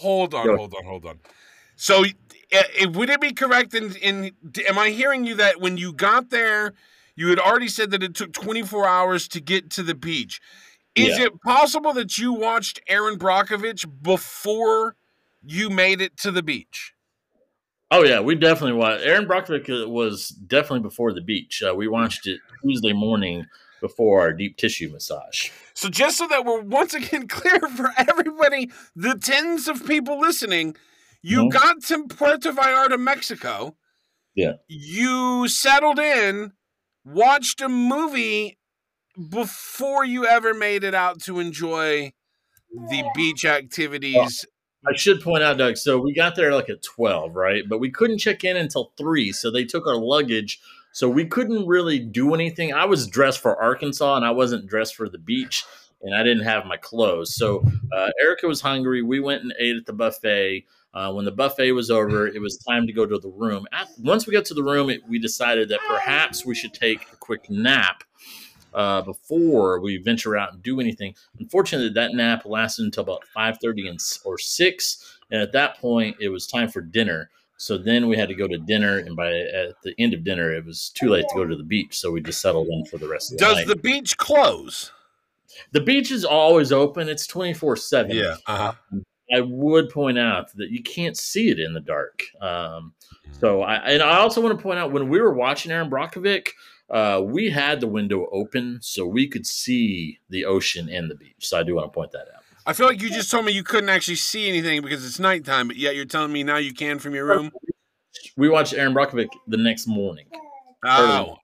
[0.00, 1.18] Hold on, hold on, hold on.
[1.76, 2.04] So,
[2.52, 3.74] it, would it be correct?
[3.74, 4.32] In, in
[4.68, 6.74] am I hearing you that when you got there,
[7.16, 10.40] you had already said that it took 24 hours to get to the beach?
[10.94, 11.26] Is Yeah.
[11.26, 14.96] it possible that you watched Erin Brockovich before
[15.42, 16.94] you made it to the beach?
[17.90, 19.04] Oh yeah, we definitely watched.
[19.04, 21.62] Erin Brockovich uh, was definitely before the beach.
[21.62, 23.46] Uh, we watched it Tuesday morning
[23.82, 25.50] before our deep tissue massage.
[25.74, 30.74] So, just so that we're once again clear for everybody, the tens of people listening,
[31.22, 31.50] you Mhm.
[31.52, 33.76] got to Puerto Vallarta, Mexico.
[34.34, 34.54] Yeah.
[34.68, 36.52] You settled in,
[37.04, 38.58] watched a movie
[39.28, 42.12] before you ever made it out to enjoy
[42.90, 44.46] the beach activities.
[44.86, 45.76] I should point out, Doug.
[45.76, 47.62] So we got there like at twelve, right?
[47.68, 49.30] But we couldn't check in until three.
[49.32, 50.60] So they took our luggage.
[50.92, 52.72] So we couldn't really do anything.
[52.74, 55.64] I was dressed for Arkansas, and I wasn't dressed for the beach,
[56.02, 57.34] and I didn't have my clothes.
[57.36, 59.02] So uh, Erica was hungry.
[59.02, 60.64] We went and ate at the buffet.
[60.94, 63.66] Uh, when the buffet was over, it was time to go to the room.
[63.72, 67.00] At, once we got to the room, it, we decided that perhaps we should take
[67.12, 68.04] a quick nap
[68.74, 71.14] uh, before we venture out and do anything.
[71.38, 76.16] Unfortunately, that nap lasted until about five thirty and or six, and at that point,
[76.20, 77.30] it was time for dinner.
[77.56, 80.52] So then we had to go to dinner, and by at the end of dinner,
[80.52, 81.98] it was too late to go to the beach.
[81.98, 83.48] So we just settled in for the rest of the day.
[83.48, 83.68] Does night.
[83.68, 84.90] the beach close?
[85.72, 88.16] the beach is always open; it's twenty four seven.
[88.46, 88.72] Uh huh.
[89.32, 92.22] I would point out that you can't see it in the dark.
[92.40, 92.92] Um,
[93.40, 96.48] so I and I also want to point out when we were watching Erin Brockovich,
[96.90, 101.36] uh, we had the window open so we could see the ocean and the beach.
[101.38, 102.42] So I do want to point that out.
[102.64, 105.66] I feel like you just told me you couldn't actually see anything because it's nighttime,
[105.66, 107.50] but yet you're telling me now you can from your room.
[108.36, 110.26] We watched Erin Brockovich the next morning.
[110.84, 111.38] Oh,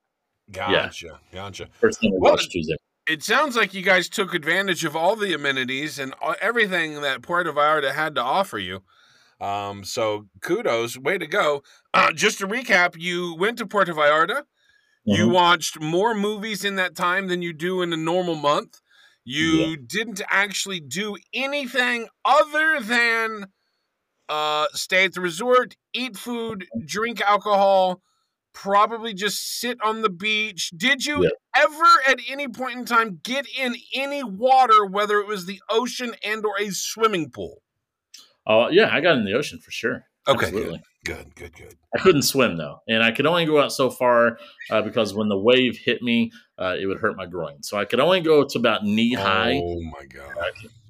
[0.47, 0.53] Yeah.
[0.53, 1.69] gotcha, gotcha.
[1.81, 2.77] First thing we Well, watched Tuesday.
[3.09, 7.53] It sounds like you guys took advantage of all the amenities and everything that Puerto
[7.53, 8.83] Vallarta had to offer you.
[9.41, 11.63] Um, so kudos, way to go.
[11.95, 14.45] Uh, just to recap, you went to Puerto Vallarta.
[15.07, 15.33] You Mhm.
[15.33, 18.81] watched more movies in that time than you do in a normal month.
[19.25, 23.47] You didn't actually do anything other than
[24.29, 28.03] uh, stay at the resort, eat food, drink alcohol,
[28.53, 30.71] probably just sit on the beach.
[30.77, 31.31] Did you Yeah.
[31.57, 36.15] ever at any point in time get in any water, whether it was the ocean
[36.23, 37.63] and or a swimming pool?
[38.47, 40.07] Oh yeah, I got in the ocean for sure.
[40.27, 40.83] Okay, Absolutely.
[41.05, 41.77] Good, good, good.
[41.95, 44.39] I couldn't swim though, and I could only go out so far
[44.71, 47.63] uh, because when the wave hit me, uh, it would hurt my groin.
[47.63, 49.55] So I could only go to about knee high.
[49.63, 50.35] Oh my god.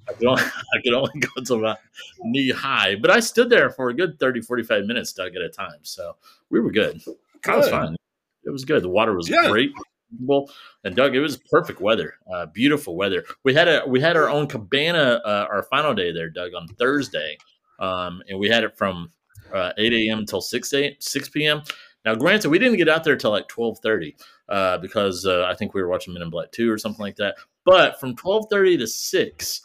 [0.09, 0.43] I could, only,
[0.75, 1.79] I could only go to about
[2.25, 5.49] knee high, but I stood there for a good 30, 45 minutes, Doug, at a
[5.49, 5.79] time.
[5.83, 6.17] So
[6.51, 7.01] we were good.
[7.45, 7.97] That was fine.
[8.45, 8.83] It was good.
[8.83, 9.49] The water was Yeah.
[9.49, 9.73] great.
[10.21, 10.51] Well,
[10.85, 13.25] and Doug, it was perfect weather, uh, beautiful weather.
[13.45, 16.67] We had a we had our own cabana, uh, our final day there, Doug, on
[16.67, 17.37] Thursday,
[17.79, 19.11] um, and we had it from
[19.53, 20.19] uh, 8 a.m.
[20.21, 21.63] until 6 a, 6 p.m.
[22.05, 24.15] Now, granted, we didn't get out there till like 12:30
[24.49, 27.17] uh, because uh, I think we were watching Men in Black 2 or something like
[27.17, 27.37] that.
[27.67, 29.61] But from 12:30 to 6,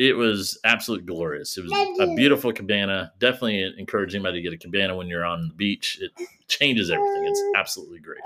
[0.00, 1.58] it was absolutely glorious.
[1.58, 3.12] It was a beautiful cabana.
[3.18, 5.98] Definitely encourage anybody to get a cabana when you're on the beach.
[6.00, 6.10] It
[6.48, 7.26] changes everything.
[7.26, 8.22] It's uh, absolutely great.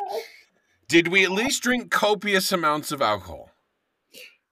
[0.86, 3.50] Did we at least drink copious amounts of alcohol?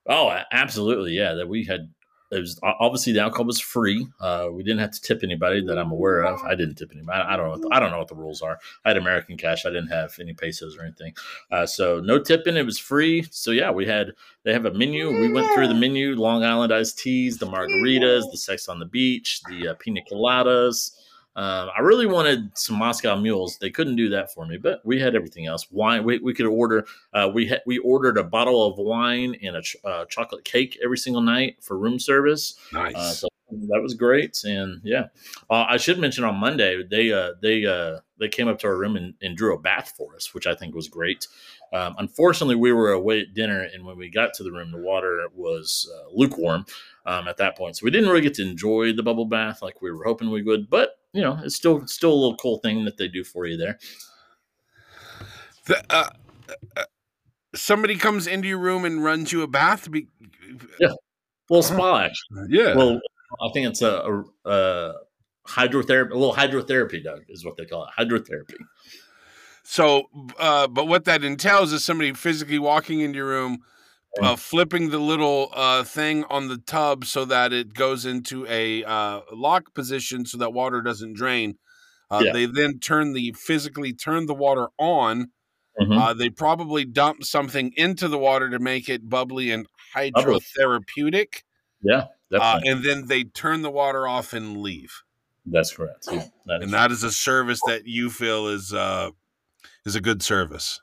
[0.05, 1.13] Oh, absolutely.
[1.13, 1.93] Yeah, that we had.
[2.33, 4.07] It was obviously the alcohol was free.
[4.19, 6.41] Uh, we didn't have to tip anybody that I'm aware of.
[6.41, 7.21] I didn't tip anybody.
[7.21, 7.51] I don't know.
[7.51, 8.59] What the, I don't know what the rules are.
[8.85, 9.65] I had American cash.
[9.65, 11.13] I didn't have any pesos or anything.
[11.51, 12.57] Uh, so no tipping.
[12.57, 13.25] It was free.
[13.31, 14.13] So yeah, we had.
[14.43, 15.09] They have a menu.
[15.09, 18.85] We went through the menu: Long Island iced teas, the margaritas, the sex on the
[18.85, 20.91] beach, the uh, pina coladas.
[21.35, 23.57] Um, I really wanted some Moscow mules.
[23.57, 25.71] They couldn't do that for me, but we had everything else.
[25.71, 26.03] Wine.
[26.03, 26.85] We, we could order.
[27.13, 30.77] Uh, we had we ordered a bottle of wine and a ch- uh, chocolate cake
[30.83, 32.55] every single night for room service.
[32.71, 32.95] Nice.
[32.95, 33.27] Uh, so
[33.69, 35.05] that was great, and yeah,
[35.49, 38.77] uh, I should mention on Monday they uh, they uh, they came up to our
[38.77, 41.27] room and, and drew a bath for us, which I think was great.
[41.71, 44.77] Um, unfortunately, we were away at dinner, and when we got to the room, the
[44.77, 46.65] water was uh, lukewarm
[47.05, 49.81] um, at that point, so we didn't really get to enjoy the bubble bath like
[49.81, 50.69] we were hoping we would.
[50.69, 53.55] But you know, it's still still a little cool thing that they do for you
[53.57, 53.77] there.
[55.65, 56.09] The, uh,
[56.75, 56.83] uh,
[57.55, 59.89] somebody comes into your room and runs you a bath.
[59.89, 60.07] Be-
[61.49, 62.47] Well, spa actually.
[62.49, 62.75] yeah.
[62.75, 62.99] Well,
[63.41, 64.93] I think it's a, a, a
[65.47, 67.89] hydrotherapy, a little hydrotherapy, Doug, is what they call it.
[67.97, 68.55] Hydrotherapy.
[69.63, 73.59] So, uh, but what that entails is somebody physically walking into your room,
[74.21, 78.83] uh, flipping the little uh, thing on the tub so that it goes into a
[78.83, 81.57] uh, lock position so that water doesn't drain.
[82.11, 82.33] Uh, Yeah.
[82.33, 85.31] They then turn the physically turn the water on.
[85.79, 85.99] Mhm.
[85.99, 91.41] Uh, they probably dump something into the water to make it bubbly and hydrotherapeutic,
[91.81, 94.91] yeah, uh, and then they turn the water off and leave.
[95.45, 96.07] That's correct.
[96.11, 99.09] Yeah, that and that is a service that you feel is uh,
[99.85, 100.79] is a good service.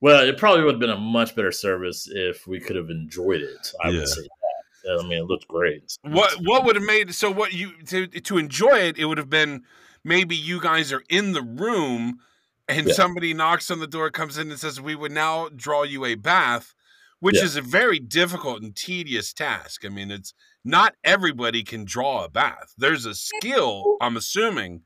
[0.00, 3.42] Well, it probably would have been a much better service if we could have enjoyed
[3.42, 3.72] it.
[3.82, 3.98] I Yeah.
[4.00, 4.98] would say that.
[4.98, 5.82] I mean, it looked great.
[6.02, 8.98] What what would have made so what you to to enjoy it?
[8.98, 9.64] It would have been
[10.04, 12.20] maybe you guys are in the room
[12.66, 12.94] and Yeah.
[12.94, 16.14] somebody knocks on the door, comes in and says, "We would now draw you a
[16.14, 16.74] bath,"
[17.18, 17.44] which Yeah.
[17.44, 19.84] is a very difficult and tedious task.
[19.84, 20.32] I mean, it's
[20.64, 22.72] not everybody can draw a bath.
[22.78, 23.96] There's a skill.
[24.00, 24.84] I'm assuming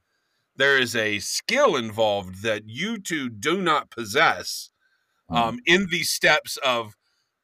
[0.56, 4.70] there is a skill involved that you two do not possess.
[5.30, 5.36] Mhm.
[5.36, 6.94] Um, in these steps of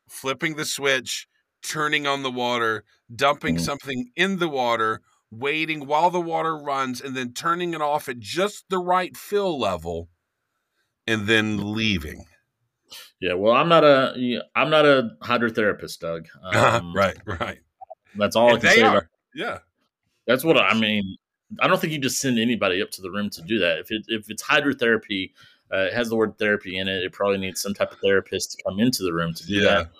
[0.09, 1.27] flipping the switch,
[1.63, 3.61] turning on the water, dumping Mhm.
[3.61, 8.19] something in the water, waiting while the water runs, and then turning it off at
[8.19, 10.09] just the right fill level,
[11.07, 12.27] and then leaving.
[13.21, 16.27] Yeah, well, I'm not a I'm not a hydrotherapist, Doug.
[16.43, 17.61] Um, right, right.
[18.17, 18.83] That's all I can say.
[18.83, 18.97] are.
[18.99, 19.59] About, Yeah.
[20.27, 21.17] that's what I mean.
[21.61, 23.79] I don't think you just send anybody up to the room to do that.
[23.79, 25.33] If it if it's hydrotherapy,
[25.73, 27.03] uh, it has the word therapy in it.
[27.05, 29.65] It probably needs some type of therapist to come into the room to do Yeah.
[29.75, 29.91] that.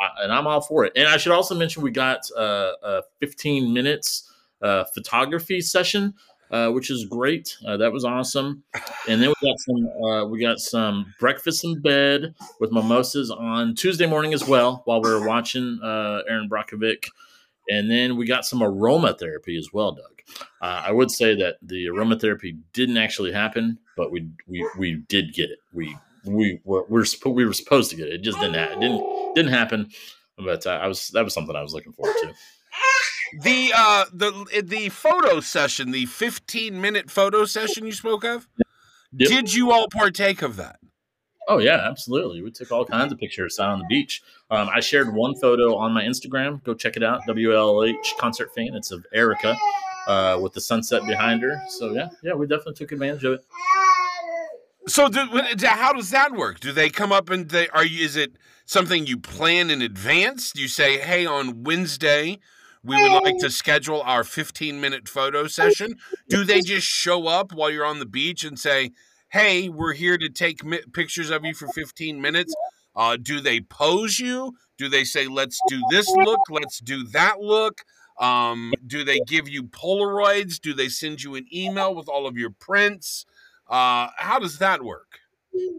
[0.00, 0.92] I, and I'm all for it.
[0.96, 4.28] And I should also mention we got uh, a 15 minutes
[4.62, 6.14] uh, photography session,
[6.50, 7.56] uh, which is great.
[7.66, 8.62] Uh, that was awesome.
[9.08, 13.74] And then we got some uh, we got some breakfast in bed with mimosas on
[13.74, 17.08] Tuesday morning as well while we were watching uh, Erin Brockovich.
[17.68, 20.22] And then we got some aromatherapy as well, Doug.
[20.60, 25.32] Uh, I would say that the aromatherapy didn't actually happen, but we we, we did
[25.34, 25.58] get it.
[25.72, 28.14] We we were we're, suppo- we were supposed to get it.
[28.14, 28.78] It just didn't happen.
[28.82, 29.90] It didn't didn't happen.
[30.38, 32.32] But uh, I was that was something I was looking forward to.
[33.40, 38.46] The uh the the photo session, the 15 minute photo session you spoke of,
[39.14, 39.28] Yep.
[39.28, 40.78] did you all partake of that?
[41.48, 42.40] Oh yeah, absolutely.
[42.42, 44.22] We took all kinds of pictures out on the beach.
[44.50, 46.62] Um, I shared one photo on my Instagram.
[46.62, 47.20] Go check it out.
[47.28, 48.74] WLH concert fan.
[48.74, 49.56] It's of Erica
[50.06, 51.60] uh, with the sunset behind her.
[51.68, 53.44] So yeah, yeah, we definitely took advantage of it.
[54.88, 55.20] So, do,
[55.64, 56.58] how does that work?
[56.58, 58.04] Do they come up and they are you?
[58.04, 58.32] Is it
[58.64, 60.50] something you plan in advance?
[60.52, 62.40] Do you say, "Hey, on Wednesday,
[62.82, 65.94] we would like to schedule our 15 minute photo session"?
[66.28, 68.90] Do they just show up while you're on the beach and say,
[69.28, 72.52] "Hey, we're here to take mi- pictures of you for 15 minutes"?
[72.94, 74.54] Uh, do they pose you?
[74.78, 77.82] Do they say, "Let's do this look, let's do that look"?
[78.22, 80.60] Um, do they give you Polaroids?
[80.60, 83.26] Do they send you an email with all of your prints?
[83.68, 85.18] Uh, how does that work?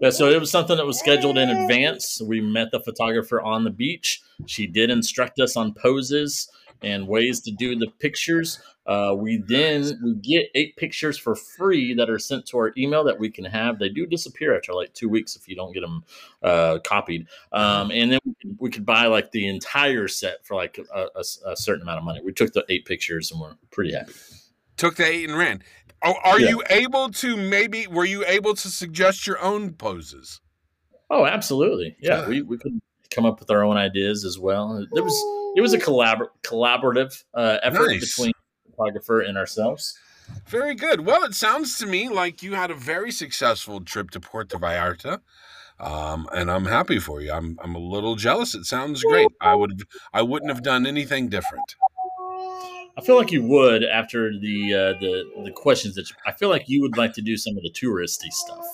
[0.01, 2.21] Yeah, so it was something that was scheduled in advance.
[2.21, 4.21] We met the photographer on the beach.
[4.45, 6.49] She did instruct us on poses
[6.81, 8.59] and ways to do the pictures.
[8.85, 13.03] Uh, we then we get eight pictures for free that are sent to our email
[13.03, 13.79] that we can have.
[13.79, 16.03] They do disappear after like two weeks if you don't get them
[16.41, 17.27] uh, copied.
[17.53, 21.07] Um, and then we could, we could buy like the entire set for like a,
[21.15, 22.21] a- a certain amount of money.
[22.23, 24.13] We took the eight pictures and we're pretty happy.
[24.75, 25.63] Took the eight and ran.
[26.01, 26.49] Are, are Yeah.
[26.49, 27.87] you able to maybe?
[27.87, 30.41] Were you able to suggest your own poses?
[31.09, 31.95] Oh, absolutely.
[32.01, 34.85] Yeah, we, we could come up with our own ideas as well.
[34.91, 35.13] There was
[35.55, 38.17] it was a collabor- collaborative uh, effort Nice.
[38.17, 38.33] between
[38.83, 39.97] photographer and ourselves.
[40.47, 41.05] Very good.
[41.05, 45.19] Well, it sounds to me like you had a very successful trip to Puerto Vallarta,
[45.79, 47.31] um, and I'm happy for you.
[47.31, 48.55] I'm I'm a little jealous.
[48.55, 49.27] It sounds great.
[49.41, 51.75] I would I wouldn't have done anything different.
[52.95, 56.49] I feel like you would after the uh, the the questions that you, I feel
[56.49, 58.65] like you would like to do some of the touristy stuff.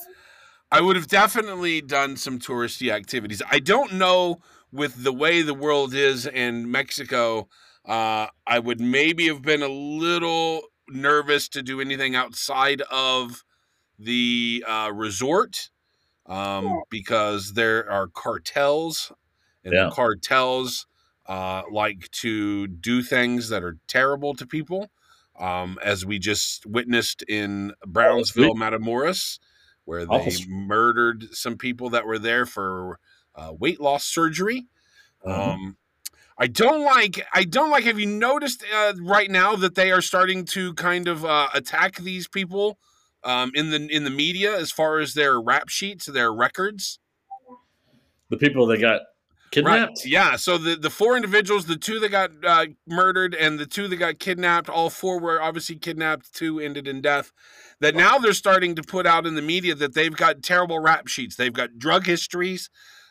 [0.72, 3.42] I would have definitely done some touristy activities.
[3.50, 4.40] I don't know
[4.72, 7.48] with the way the world is in Mexico.
[7.90, 13.44] Uh, I would maybe have been a little nervous to do anything outside of
[14.00, 15.72] the uh, resort
[16.28, 19.12] um, because there are cartels,
[19.66, 19.82] and Yeah.
[19.82, 20.88] the cartels
[21.28, 24.90] uh, like to do things that are terrible to people,
[25.40, 29.40] um, as we just witnessed in Brownsville, Matamoros,
[29.86, 30.46] where they Awful.
[30.48, 33.00] murdered some people that were there for
[33.36, 34.68] uh, weight loss surgery.
[35.24, 35.60] Mhm.
[35.62, 35.78] Um,
[36.40, 37.26] I don't like.
[37.34, 37.84] I don't like.
[37.84, 41.98] Have you noticed uh, right now that they are starting to kind of uh, attack
[41.98, 42.80] these people
[43.26, 47.00] um, in the in the media as far as their rap sheets, their records?
[48.30, 49.02] The people that got
[49.52, 50.06] kidnapped.
[50.06, 50.38] Yeah.
[50.38, 53.98] So the the four individuals, the two that got uh, murdered and the two that
[53.98, 56.34] got kidnapped, all four were obviously kidnapped.
[56.34, 57.34] Two ended in death.
[57.82, 61.08] That now they're starting to put out in the media that they've got terrible rap
[61.08, 61.36] sheets.
[61.36, 62.70] They've got drug histories.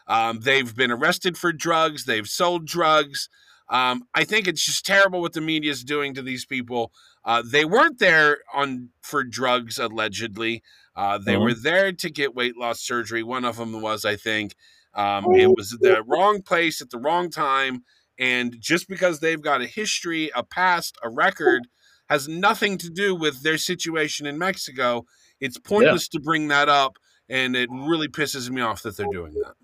[0.08, 2.04] Um, they've been arrested for drugs.
[2.04, 3.28] They've sold drugs.
[3.70, 6.90] Um, I think it's just terrible what the media is doing to these people.
[7.24, 10.62] Uh, they weren't there on for drugs allegedly.
[10.96, 11.40] Uh, they Mhm.
[11.42, 13.22] were there to get weight loss surgery.
[13.22, 14.54] One of them was, I think,
[14.94, 17.84] um, it was the wrong place at the wrong time.
[18.18, 21.68] And just because they've got a history, a past, a record,
[22.08, 25.04] has nothing to do with their situation in Mexico.
[25.40, 26.96] It's pointless to bring that up,
[27.28, 29.54] and it really pisses me off that they're doing that.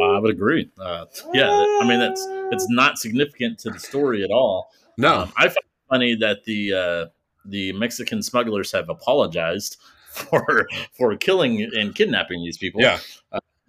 [0.00, 0.70] I would agree.
[0.78, 1.48] Uh, yeah,
[1.80, 4.70] I mean that's it's not significant to the story at all.
[4.98, 7.06] No, Um, I find it funny that the uh,
[7.44, 9.76] the Mexican smugglers have apologized
[10.10, 12.80] for for killing and kidnapping these people.
[12.82, 12.98] yeah,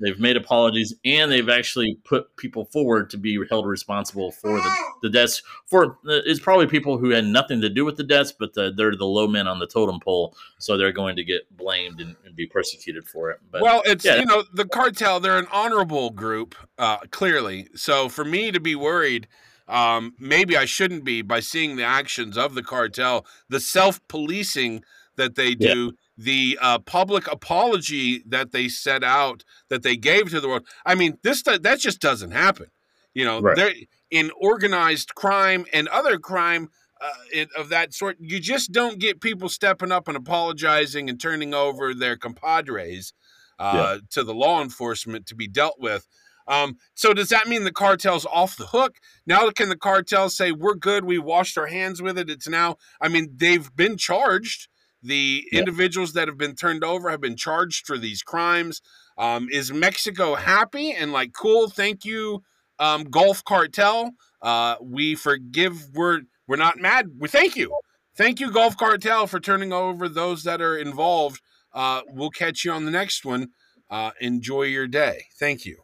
[0.04, 4.78] They've made apologies and they've actually put people forward to be held responsible for the,
[5.02, 5.42] the deaths.
[5.66, 8.74] For uh, it's probably people who had nothing to do with the deaths, but the,
[8.76, 12.16] they're the low men on the totem pole, so they're going to get blamed and,
[12.26, 13.40] and be persecuted for it.
[13.52, 14.18] But well, it's yeah.
[14.18, 15.20] you know the cartel.
[15.20, 17.70] They're an honorable group, uh, clearly.
[17.76, 19.28] So for me to be worried,
[19.68, 24.84] um, maybe I shouldn't be by seeing the actions of the cartel, the self-policing
[25.16, 25.92] that they Yeah.
[26.18, 30.68] The uh, public apology that they set out that they gave to the world.
[30.86, 32.68] I mean, this that just doesn't happen.
[33.14, 33.88] You know, Right.
[34.10, 36.70] in organized crime and other crime.
[37.02, 41.20] Uh, it, of that sort, you just don't get people stepping up and apologizing and
[41.20, 43.12] turning over their compadres
[43.60, 46.08] uh, to the law enforcement to be dealt with.
[46.48, 48.98] Um, so does that mean the cartel's off the hook?
[49.26, 52.30] Now can the cartel say we're good, we washed our hands with it?
[52.30, 52.78] It's now.
[53.02, 54.70] I mean, they've been charged.
[55.04, 55.60] The Yeah.
[55.60, 58.82] individuals that have been turned over have been charged for these crimes.
[59.18, 61.70] Um, is Mexico happy and like cool?
[61.70, 62.44] Thank you,
[62.80, 64.12] um, Gulf Cartel.
[64.42, 65.90] Uh, we forgive.
[65.94, 67.10] We're we're not mad.
[67.18, 67.76] We thank you,
[68.16, 71.42] thank you, Gulf Cartel, for turning over those that are involved.
[71.74, 73.50] Uh, we'll catch you on the next one.
[73.90, 75.26] Uh, enjoy your day.
[75.40, 75.78] Thank you.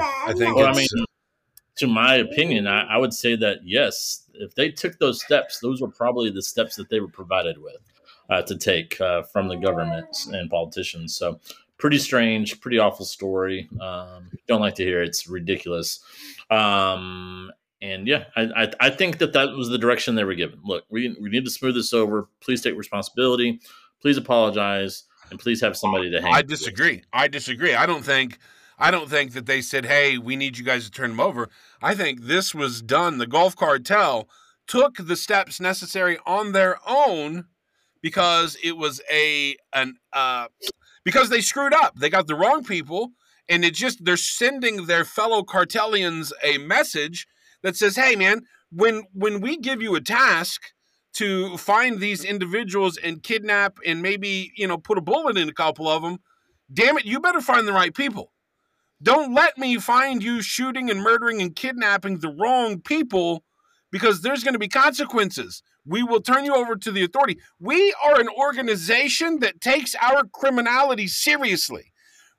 [0.00, 0.86] I think Well, I mean,
[1.76, 5.80] to my opinion, I, I would say that yes, if they took those steps, those
[5.80, 7.76] were probably the steps that they were provided with
[8.30, 11.16] uh, to take uh, from the government and politicians.
[11.16, 11.40] So,
[11.78, 13.68] pretty strange, pretty awful story.
[13.80, 15.08] Um, don't like to hear it.
[15.08, 16.00] it's ridiculous.
[16.50, 17.50] Um,
[17.82, 20.60] and yeah, I, I, I think that that was the direction they were given.
[20.64, 22.28] Look, we, we need to smooth this over.
[22.40, 23.60] Please take responsibility.
[24.00, 26.32] Please apologize, and please have somebody to hang.
[26.32, 26.48] I with.
[26.48, 27.02] disagree.
[27.12, 27.74] I disagree.
[27.74, 28.38] I don't think
[28.78, 31.48] I don't think that they said, "Hey, we need you guys to turn them over."
[31.82, 33.18] I think this was done.
[33.18, 34.28] The Gulf Cartel
[34.66, 37.46] took the steps necessary on their own
[38.06, 40.46] because it was a an uh
[41.04, 41.96] because they screwed up.
[41.96, 43.10] They got the wrong people
[43.48, 47.26] and it just they're sending their fellow cartelians a message
[47.64, 50.60] that says, "Hey man, when when we give you a task
[51.14, 55.52] to find these individuals and kidnap and maybe, you know, put a bullet in a
[55.52, 56.18] couple of them,
[56.72, 58.30] damn it, you better find the right people.
[59.02, 63.42] Don't let me find you shooting and murdering and kidnapping the wrong people
[63.90, 65.60] because there's going to be consequences.
[65.86, 67.38] We will turn you over to the authority.
[67.60, 71.92] We are an organization that takes our criminality seriously.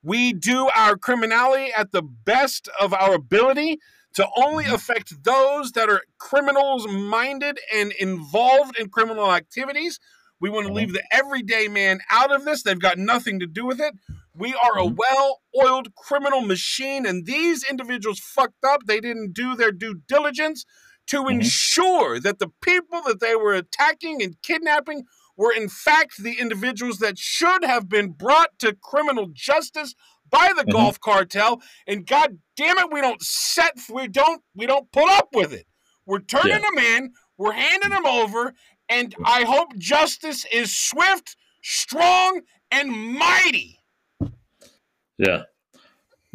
[0.03, 3.79] We do our criminality at the best of our ability
[4.15, 4.73] to only mm-hmm.
[4.73, 9.99] affect those that are criminals minded and involved in criminal activities.
[10.39, 10.77] We want to mm-hmm.
[10.77, 12.63] leave the everyday man out of this.
[12.63, 13.93] They've got nothing to do with it.
[14.33, 14.95] We are a mm-hmm.
[14.95, 18.81] well oiled criminal machine, and these individuals fucked up.
[18.85, 20.65] They didn't do their due diligence
[21.07, 25.03] to ensure that the people that they were attacking and kidnapping
[25.35, 29.93] were, in fact, the individuals that should have been brought to criminal justice
[30.29, 30.71] by the Mhm.
[30.71, 31.61] Gulf cartel.
[31.85, 35.67] And God damn it, we don't set, we don't, we don't put up with it.
[36.05, 36.59] We're turning Yeah.
[36.59, 38.53] them in, we're handing them over,
[38.89, 42.41] and I hope justice is swift, strong,
[42.71, 43.79] and mighty.
[45.17, 45.43] Yeah.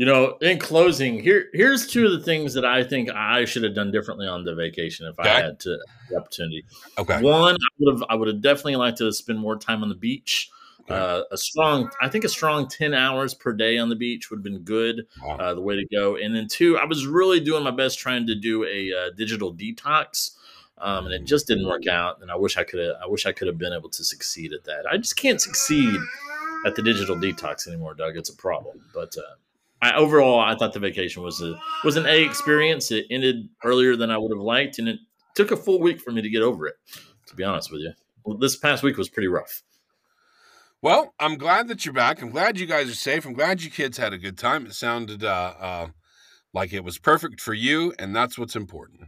[0.03, 3.63] You know, in closing, here here's two of the things that I think I should
[3.63, 5.79] have done differently on the vacation if I had to,
[6.11, 6.65] the opportunity.
[6.99, 7.23] Okay.
[7.23, 9.95] One, I would have I would have definitely liked to spend more time on the
[9.95, 10.51] beach.
[10.81, 10.95] Okay.
[10.97, 14.39] Uh, a strong, I think a strong ten hours per day on the beach would
[14.39, 15.07] have been good.
[15.23, 15.37] Wow.
[15.37, 16.17] Uh, the way to go.
[16.17, 19.55] And then two, I was really doing my best trying to do a uh, digital
[19.55, 20.33] detox.
[20.79, 22.21] Um, and it just didn't work out.
[22.23, 22.97] And I wish I could have.
[23.01, 24.85] I wish I could have been able to succeed at that.
[24.91, 25.95] I just can't succeed
[26.67, 28.17] at the digital detox anymore, Doug.
[28.17, 28.81] It's a problem.
[28.93, 29.37] But uh,
[29.83, 32.93] I, overall, I thought the vacation was a was an A experience.
[32.93, 35.01] It ended earlier than I would have liked, and it
[35.35, 36.75] took a full week for me to get over it.
[37.27, 37.93] To be honest with you,
[38.25, 39.63] well, this past week was pretty rough.
[40.81, 42.23] Well, I'm glad that you're back.
[42.23, 43.25] I'm glad you guys are safe.
[43.25, 44.67] I'm glad you kids had a good time.
[44.67, 45.87] It sounded uh, uh,
[46.53, 49.03] like it was perfect for you, and that's what's important.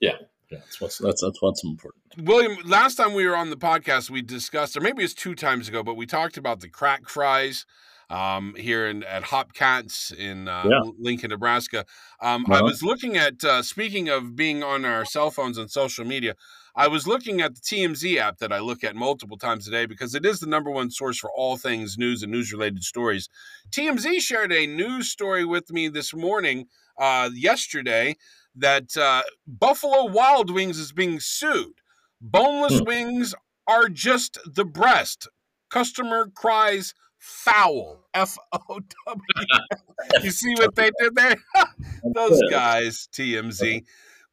[0.00, 0.16] Yeah,
[0.50, 2.02] that's what's that's that's what's important.
[2.18, 5.68] William, last time we were on the podcast, we discussed, or maybe it's two times
[5.68, 7.64] ago, but we talked about the crack fries
[8.12, 10.82] um, here in, at Hopcats in uh, Yeah.
[10.98, 11.86] Lincoln, Nebraska.
[12.20, 12.62] Um, I Uh-huh.
[12.62, 16.34] was looking at, uh, speaking of being on our cell phones and social media,
[16.76, 19.86] I was looking at the TMZ app that I look at multiple times a day
[19.86, 23.28] because it is the number one source for all things news and news related stories.
[23.70, 26.66] TMZ shared a news story with me this morning,
[26.98, 28.16] uh, yesterday,
[28.54, 31.80] that uh, Buffalo Wild Wings is being sued.
[32.20, 32.84] Boneless Hmm.
[32.84, 33.34] wings
[33.66, 35.28] are just the breast.
[35.70, 38.04] Customer cries foul.
[38.14, 39.22] F O W.
[40.22, 41.36] You see what they did there?
[42.14, 43.84] Those guys, TMZ.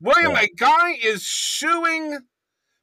[0.02, 2.20] William, a guy is suing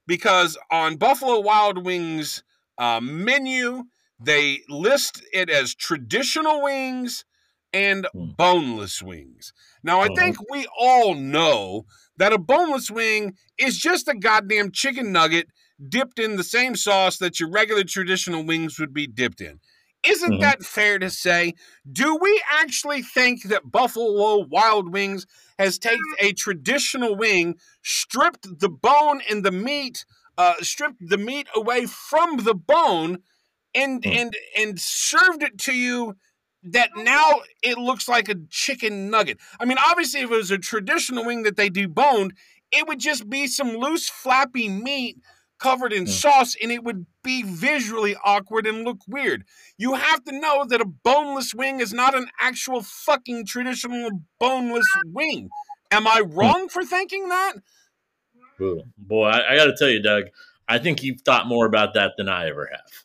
[0.07, 2.44] because on Buffalo Wild Wings
[2.78, 3.84] uh, menu,
[4.20, 7.24] they list it as traditional wings
[7.72, 8.30] and Hmm.
[8.38, 9.52] boneless wings.
[9.82, 11.86] Now, I think we all know
[12.16, 15.48] that a boneless wing is just a goddamn chicken nugget
[15.88, 19.61] dipped in the same sauce that your regular traditional wings would be dipped in.
[20.07, 20.40] Isn't Mhm.
[20.40, 21.54] that fair to say?
[21.90, 25.26] Do we actually think that Buffalo Wild Wings
[25.59, 30.04] has taken a traditional wing, stripped the bone and the meat,
[30.38, 33.18] uh, stripped the meat away from the bone,
[33.74, 34.16] and Hmm.
[34.16, 36.16] and and served it to you?
[36.62, 39.38] That now it looks like a chicken nugget.
[39.61, 42.32] I mean, obviously, if it was a traditional wing that they deboned,
[42.72, 45.18] it would just be some loose, flappy meat
[45.59, 46.11] covered in Hmm.
[46.12, 49.44] sauce, and it would be visually awkward and look weird.
[49.78, 54.86] You have to know that a boneless wing is not an actual fucking traditional boneless
[55.04, 55.50] wing.
[55.90, 57.54] Am I wrong for thinking that?
[58.61, 60.24] Ooh, boy, I, I got to tell you, Doug.
[60.68, 63.04] I think you've thought more about that than I ever have.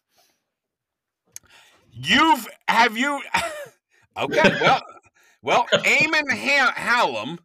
[1.93, 3.21] You've have you?
[4.17, 4.81] okay, well,
[5.41, 7.39] well, Aimen ha- Halim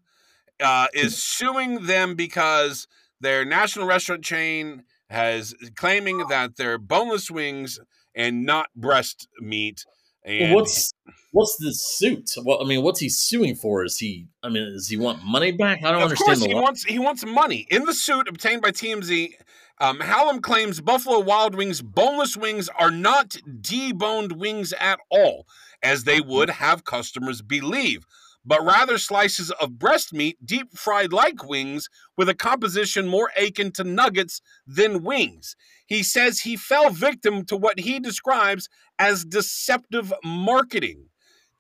[0.60, 2.86] uh, is suing them because
[3.20, 7.78] their national restaurant chain has claiming that they're boneless wings
[8.14, 9.84] and not breast meat.
[10.24, 10.92] And what's
[11.30, 12.32] what's the suit?
[12.44, 13.84] Well, I mean, what's he suing for?
[13.84, 14.26] Is he?
[14.42, 15.84] I mean, does he want money back?
[15.84, 16.62] I don't of understand course he law.
[16.62, 19.30] wants he wants money in the suit obtained by TMZ.
[19.78, 25.46] Um, Halim claims Buffalo Wild Wings boneless wings are not deboned wings at all,
[25.82, 28.06] as they would have customers believe,
[28.46, 33.72] but rather slices of breast meat, deep fried like wings, with a composition more akin
[33.72, 35.56] to nuggets than wings.
[35.84, 38.68] He says he fell victim to what he describes
[38.98, 41.08] as deceptive marketing.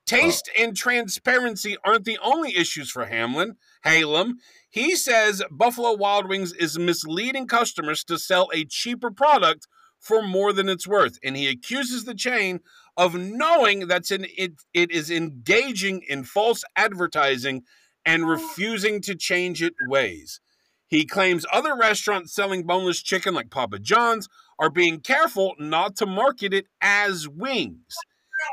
[0.06, 3.56] Taste and transparency aren't the only issues for Hamlin.
[3.82, 4.38] Halim.
[4.70, 9.66] He says Buffalo Wild Wings is misleading customers to sell a cheaper product
[9.98, 11.18] for more than it's worth.
[11.24, 12.60] And he accuses the chain
[12.96, 17.62] of knowing that's an, it, it is engaging in false advertising
[18.04, 20.40] and refusing to change its ways.
[20.88, 24.28] He claims other restaurants selling boneless chicken, like Papa John's,
[24.58, 27.96] are being careful not to market it as wings.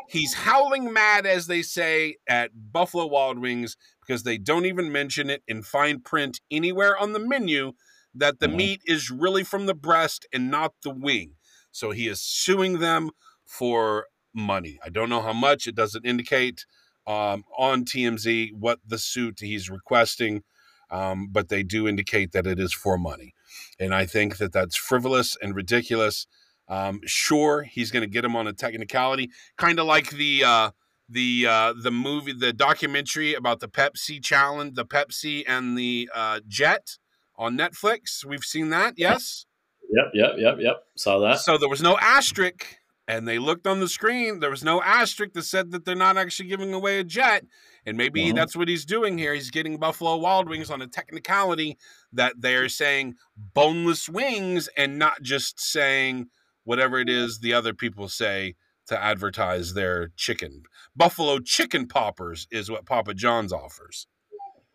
[0.09, 5.29] He's howling mad, as they say, at Buffalo Wild Wings because they don't even mention
[5.29, 7.73] it in fine print anywhere on the menu
[8.15, 8.55] that the Mhm.
[8.55, 11.35] meat is really from the breast and not the wing.
[11.71, 13.11] So he is suing them
[13.45, 14.79] for money.
[14.83, 15.67] I don't know how much.
[15.67, 16.65] It doesn't indicate
[17.05, 20.43] um, on TMZ what the suit he's requesting,
[20.89, 23.33] um, but they do indicate that it is for money.
[23.79, 26.27] And I think that that's frivolous and ridiculous.
[26.67, 30.71] Um, sure, he's going to get him on a technicality, kind of like the uh,
[31.09, 36.39] the uh, the movie, the documentary about the Pepsi challenge, the Pepsi and the uh,
[36.47, 36.97] Jet
[37.35, 38.23] on Netflix.
[38.25, 39.45] We've seen that, yes.
[39.89, 40.83] Yep, yep, yep, yep.
[40.95, 41.39] Saw that.
[41.39, 42.65] So there was no asterisk,
[43.07, 44.39] and they looked on the screen.
[44.39, 47.45] There was no asterisk that said that they're not actually giving away a jet.
[47.85, 48.35] And maybe Mhm.
[48.35, 49.33] that's what he's doing here.
[49.33, 51.77] He's getting Buffalo Wild Wings on a technicality
[52.13, 56.29] that they're saying boneless wings and not just saying
[56.63, 58.55] whatever it is the other people say
[58.87, 60.63] to advertise their chicken.
[60.95, 64.07] Buffalo chicken poppers is what Papa John's offers.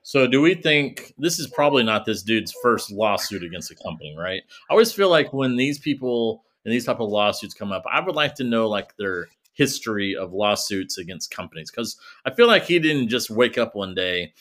[0.02, 4.16] So, do we think this is probably not this dude's first lawsuit against a company,
[4.18, 4.42] right?
[4.70, 7.98] I always feel like when these people and these type of lawsuits come up, I
[7.98, 11.96] would like to know like their history of lawsuits against companies because
[12.26, 14.34] I feel like he didn't just wake up one day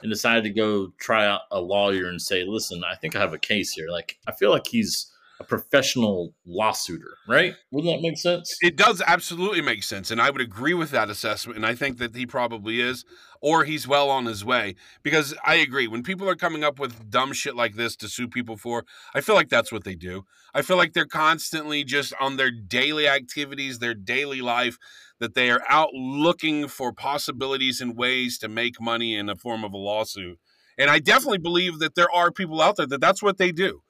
[0.00, 3.34] and decide to go try out a lawyer and say, "Listen, I think I have
[3.34, 7.54] a case here." Like, I feel like he's a professional lawsuiter, right?
[7.70, 8.56] Wouldn't that make sense?
[8.62, 11.56] It does absolutely make sense, and I would agree with that assessment.
[11.56, 13.04] And I think that he probably is,
[13.40, 14.76] or he's well on his way.
[15.02, 18.28] Because I agree, when people are coming up with dumb shit like this to sue
[18.28, 20.24] people for, I feel like that's what they do.
[20.54, 24.78] I feel like they're constantly just on their daily activities, their daily life,
[25.18, 29.64] that they are out looking for possibilities and ways to make money in the form
[29.64, 30.38] of a lawsuit.
[30.78, 33.82] And I definitely believe that there are people out there that that's what they do.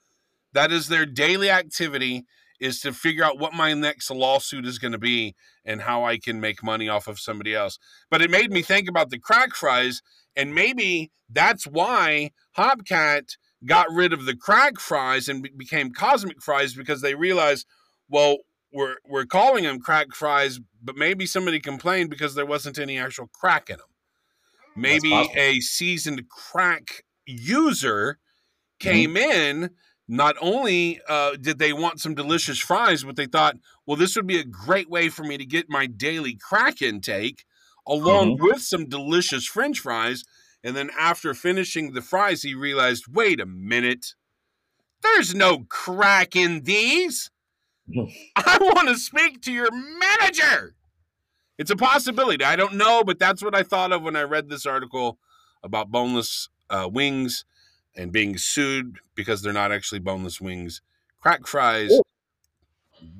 [0.54, 2.24] That is their daily activity
[2.60, 5.34] is to figure out what my next lawsuit is going to be
[5.64, 7.78] and how I can make money off of somebody else.
[8.10, 10.00] But it made me think about the crack fries,
[10.36, 13.36] and maybe that's why Hopcat
[13.66, 17.66] got rid of the crack fries and became cosmic fries because they realized,
[18.08, 18.38] well,
[18.72, 23.28] we're we're calling them crack fries, but maybe somebody complained because there wasn't any actual
[23.32, 23.86] crack in them.
[24.76, 28.18] Maybe a seasoned crack user
[28.80, 28.90] mm-hmm.
[28.90, 29.70] came in
[30.06, 34.26] not only uh, did they want some delicious fries, but they thought, well, this would
[34.26, 37.44] be a great way for me to get my daily crack intake
[37.86, 40.24] along with some delicious french fries.
[40.62, 44.14] And then after finishing the fries, he realized, wait a minute,
[45.02, 47.30] there's no crack in these.
[48.36, 50.74] I want to speak to your manager.
[51.58, 52.44] It's a possibility.
[52.44, 55.18] I don't know, but that's what I thought of when I read this article
[55.62, 57.44] about boneless uh, wings
[57.96, 60.80] and being sued because they're not actually boneless wings.
[61.20, 62.02] Crack fries, Or-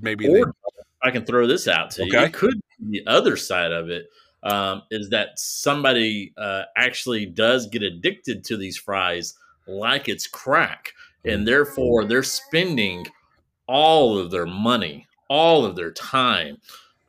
[0.00, 0.42] maybe they.
[1.02, 2.18] I can throw this out to you.
[2.18, 2.54] It could
[2.90, 4.06] be the other side of it
[4.42, 9.34] um, is that somebody uh, actually does get addicted to these fries
[9.66, 10.92] like it's crack,
[11.24, 13.06] and therefore they're spending
[13.66, 16.58] all of their money, all of their time.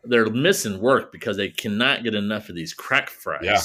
[0.03, 3.41] They're missing work because they cannot get enough of these crack fries.
[3.43, 3.59] Yeah.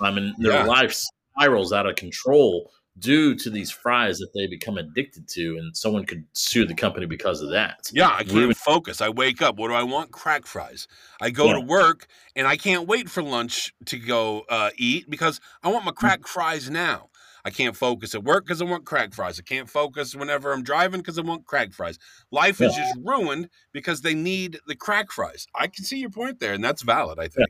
[0.00, 0.64] I mean, their Yeah.
[0.64, 5.76] life spirals out of control due to these fries that they become addicted to, and
[5.76, 7.90] someone could sue the company because of that.
[7.92, 9.00] Yeah, I can't Ruin- focus.
[9.00, 9.56] I wake up.
[9.56, 10.10] What do I want?
[10.12, 10.86] Crack fries.
[11.20, 11.54] I go Yeah.
[11.54, 15.84] to work and I can't wait for lunch to go uh, eat because I want
[15.84, 17.08] my crack fries now.
[17.44, 19.40] I can't focus at work because I want crack fries.
[19.40, 21.98] I can't focus whenever I'm driving because I want crack fries.
[22.30, 25.46] Life is just ruined because they need the crack fries.
[25.54, 27.18] I can see your point there, and that's valid.
[27.18, 27.48] I think.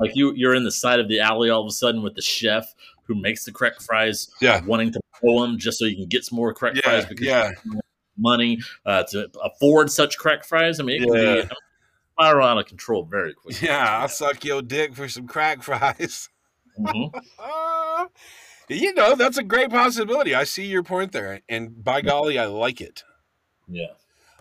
[0.00, 2.22] Like you, you're in the side of the alley all of a sudden with the
[2.22, 2.74] chef
[3.04, 4.64] who makes the crack fries, Yeah.
[4.64, 7.26] wanting to pull them just so you can get some more crack Yeah, fries because
[7.26, 7.50] yeah.
[8.16, 10.80] money uh, to afford such crack fries.
[10.80, 11.42] I mean, it can Yeah.
[11.42, 11.48] be
[12.18, 13.66] spiral out of control very quickly.
[13.68, 16.28] Yeah, I'll suck your dick for some crack fries.
[16.78, 17.12] Mhm.
[17.38, 18.06] Uh,
[18.68, 20.34] you know, that's a great possibility.
[20.34, 23.02] I see your point there, and by golly, I like it.
[23.68, 23.86] Yeah.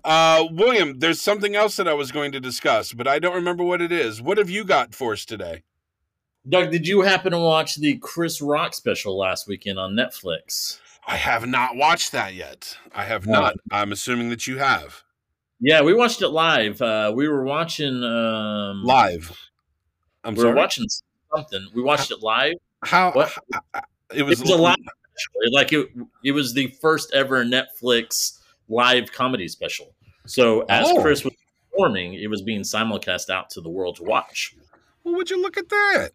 [0.03, 3.63] Uh, William, there's something else that I was going to discuss, but I don't remember
[3.63, 4.21] what it is.
[4.21, 5.63] What have you got for us today?
[6.47, 10.79] Doug, did you happen to watch the Chris Rock special last weekend on Netflix?
[11.07, 12.77] I have not watched that yet.
[12.93, 13.41] I have No.
[13.41, 13.55] not.
[13.71, 15.03] I'm assuming that you have.
[15.59, 16.81] Yeah, we watched it live.
[16.81, 19.37] Uh, we were watching um, Live.
[20.23, 20.35] I'm sorry.
[20.35, 20.49] We sorry.
[20.53, 20.85] were watching
[21.35, 21.67] something.
[21.73, 22.53] We watched it live.
[22.83, 23.11] How?
[23.11, 23.33] What?
[23.53, 23.81] how-
[24.11, 24.77] It It was, was a live.
[25.51, 25.89] Like it,
[26.23, 28.38] it was the first ever Netflix
[28.69, 29.93] live comedy special.
[30.25, 31.01] So as Oh.
[31.01, 31.33] Chris was
[31.71, 34.55] performing, it was being simulcast out to the world to watch.
[35.03, 36.11] Well, would you look at that?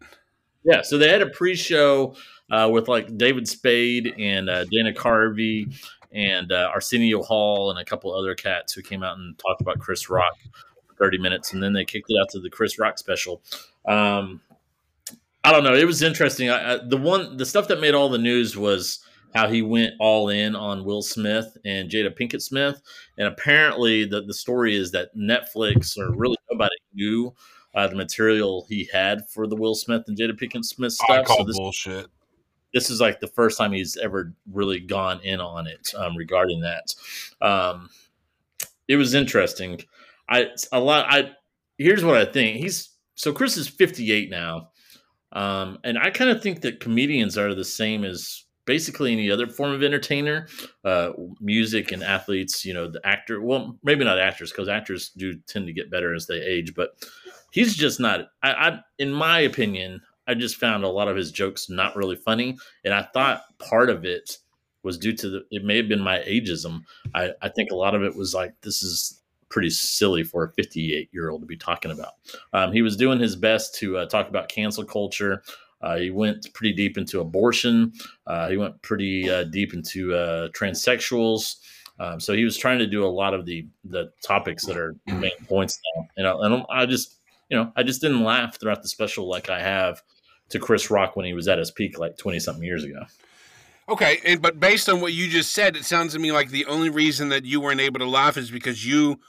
[0.63, 2.15] Yeah, so they had a pre-show
[2.51, 5.71] uh, with like David Spade and uh, Dana Carvey
[6.11, 9.79] and uh, Arsenio Hall and a couple other cats who came out and talked about
[9.79, 10.33] Chris Rock
[10.87, 13.41] for 30 minutes, and then they kicked it out to the Chris Rock special.
[13.85, 14.41] Um,
[15.43, 15.75] I don't know.
[15.75, 16.49] It was interesting.
[16.49, 18.99] I, I, the one, the stuff that made all the news was
[19.35, 22.81] how he went all in on Will Smith and Jada Pinkett Smith,
[23.17, 27.35] and apparently the the story is that Netflix or really nobody knew
[27.75, 31.25] uh, the material he had for the Will Smith and Jada Pinkett Smith stuff.
[31.25, 32.07] call So this, bullshit.
[32.73, 36.61] this is like the first time he's ever really gone in on it um, regarding
[36.61, 36.95] that.
[37.41, 37.89] Um,
[38.87, 39.81] it was interesting.
[40.29, 41.07] I a lot.
[41.09, 41.31] I
[41.77, 42.57] here's what I think.
[42.57, 44.69] He's so Chris is 58 now,
[45.33, 49.47] um, and I kind of think that comedians are the same as basically any other
[49.47, 50.47] form of entertainer,
[50.83, 52.65] uh, music and athletes.
[52.65, 53.41] You know, the actor.
[53.41, 57.05] Well, maybe not actors because actors do tend to get better as they age, but
[57.51, 58.29] he's just not.
[58.43, 62.15] I, I, in my opinion, I just found a lot of his jokes not really
[62.15, 64.37] funny, and I thought part of it
[64.83, 65.45] was due to the.
[65.51, 66.83] It may have been my ageism.
[67.13, 70.51] I, I think a lot of it was like this is pretty silly for a
[70.51, 72.13] 58 year old to be talking about.
[72.53, 75.43] Um, he was doing his best to uh, talk about cancel culture.
[75.85, 77.93] Uh, he went pretty deep into abortion.
[78.25, 81.57] Uh, he went pretty uh, deep into uh, transsexuals.
[81.99, 84.95] Um, so he was trying to do a lot of the the topics that are
[85.05, 86.07] main points now.
[86.17, 87.19] And I, and I just
[87.49, 90.01] you know I just didn't laugh throughout the special like I have
[90.49, 93.05] to Chris Rock when he was at his peak like 20 something years ago.
[93.87, 96.65] Okay, and but based on what you just said, it sounds to me like the
[96.65, 99.19] only reason that you weren't able to laugh is because you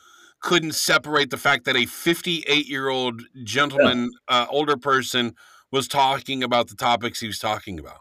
[0.40, 5.34] couldn't separate the fact that a 58 year old gentleman, uh, older person,
[5.73, 8.01] was talking about the topics he was talking about.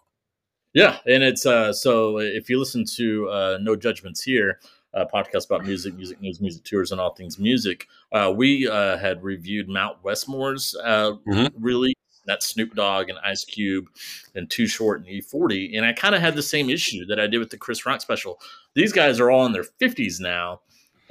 [0.74, 4.60] Yeah, and it's uh so if you listen to uh No Judgments Here,
[4.94, 8.98] a podcast about music, music news, music tours, and all things music, uh, we uh,
[8.98, 11.52] had reviewed Mount Westmore's uh, Mhm.
[11.60, 11.96] release.
[12.26, 13.86] That's Snoop Dogg and Ice Cube
[14.34, 15.78] and Too Short and E-40.
[15.78, 18.02] And I kind of had the same issue that I did with the Chris Rock
[18.02, 18.40] special.
[18.74, 20.62] These guys are all in their 50s now,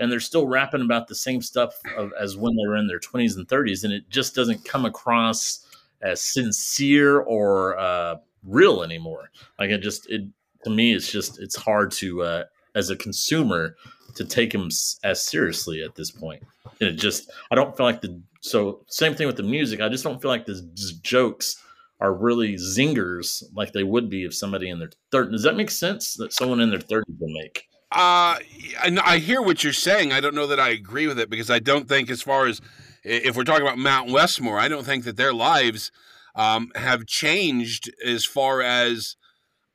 [0.00, 2.98] and they're still rapping about the same stuff of, as when they were in their
[2.98, 3.84] 20s and 30s.
[3.84, 5.63] And it just doesn't come across
[6.04, 9.30] as sincere or uh, real anymore.
[9.58, 10.22] Like it just, it
[10.64, 12.44] to me, it's just, it's hard to, uh,
[12.74, 13.76] as a consumer,
[14.14, 14.70] to take him
[15.02, 16.42] as seriously at this point.
[16.80, 19.80] And it just, I don't feel like the, so same thing with the music.
[19.80, 20.62] I just don't feel like the
[21.02, 21.62] jokes
[22.00, 25.30] are really zingers like they would be if somebody in their 30s.
[25.32, 27.68] Does that make sense that someone in their 30s will make?
[27.90, 28.38] Uh,
[28.82, 30.12] I hear what you're saying.
[30.12, 32.60] I don't know that I agree with it because I don't think, as far as
[33.04, 35.92] if we're talking about Mount Westmore, I don't think that their lives
[36.34, 39.16] um, have changed as far as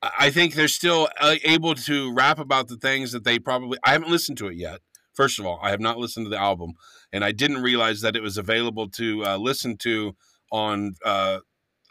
[0.01, 3.77] I think they're still uh, able to rap about the things that they probably.
[3.83, 4.79] I haven't listened to it yet.
[5.13, 6.73] First of all, I have not listened to the album,
[7.11, 10.15] and I didn't realize that it was available to uh, listen to
[10.51, 11.39] on uh,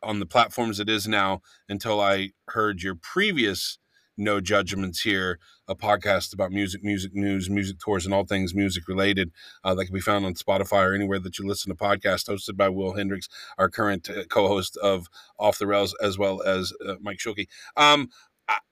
[0.02, 3.78] on the platforms it is now until I heard your previous
[4.18, 8.88] no Judgments here, a podcast about music, music news, music tours, and all things music
[8.88, 9.30] related
[9.64, 12.56] uh, that can be found on Spotify or anywhere that you listen to podcasts, hosted
[12.56, 15.06] by Will Hendricks, our current uh, co host of
[15.38, 17.48] Off the Rails, as well as uh, Mike Schulke.
[17.76, 18.08] Um,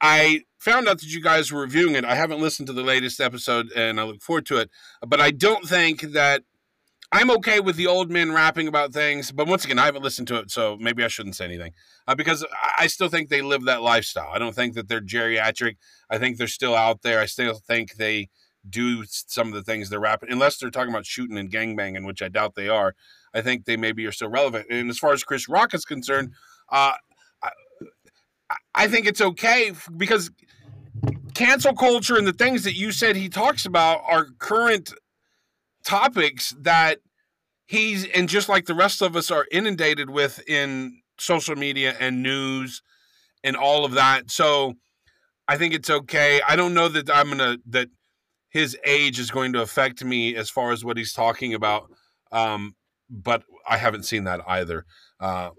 [0.01, 2.05] I found out that you guys were reviewing it.
[2.05, 4.71] I haven't listened to the latest episode and I look forward to it,
[5.07, 6.45] but I don't think that
[7.13, 10.29] I'm okay with the old men rapping about things, but once again, I haven't listened
[10.29, 11.73] to it, so maybe I shouldn't say anything
[12.07, 12.45] uh, because
[12.79, 14.31] I still think they live that lifestyle.
[14.33, 15.77] I don't think that they're geriatric.
[16.11, 17.21] I think they're still out there.
[17.21, 18.29] I still think they
[18.69, 22.23] do some of the things they're rapping, unless they're talking about shooting and gangbanging, which
[22.23, 22.95] I doubt they are.
[23.33, 24.67] I think they maybe are still relevant.
[24.71, 26.33] And as far as Chris Rock is concerned,
[26.71, 26.95] uh,
[27.43, 27.51] I,
[28.75, 30.31] I think it's okay because
[31.35, 34.93] cancel culture and the things that you said he talks about are current
[35.87, 36.99] topics that
[37.67, 42.23] he's and just like the rest of us are inundated with in social media and
[42.23, 42.83] news
[43.45, 44.31] and all of that.
[44.31, 44.75] So
[45.49, 46.41] I think it's okay.
[46.47, 47.89] I don't know that I'm gonna that
[48.51, 51.91] his age is going to affect me as far as what he's talking about.
[52.33, 52.75] Um,
[53.09, 54.85] but I haven't seen that either.
[55.21, 55.51] Uh.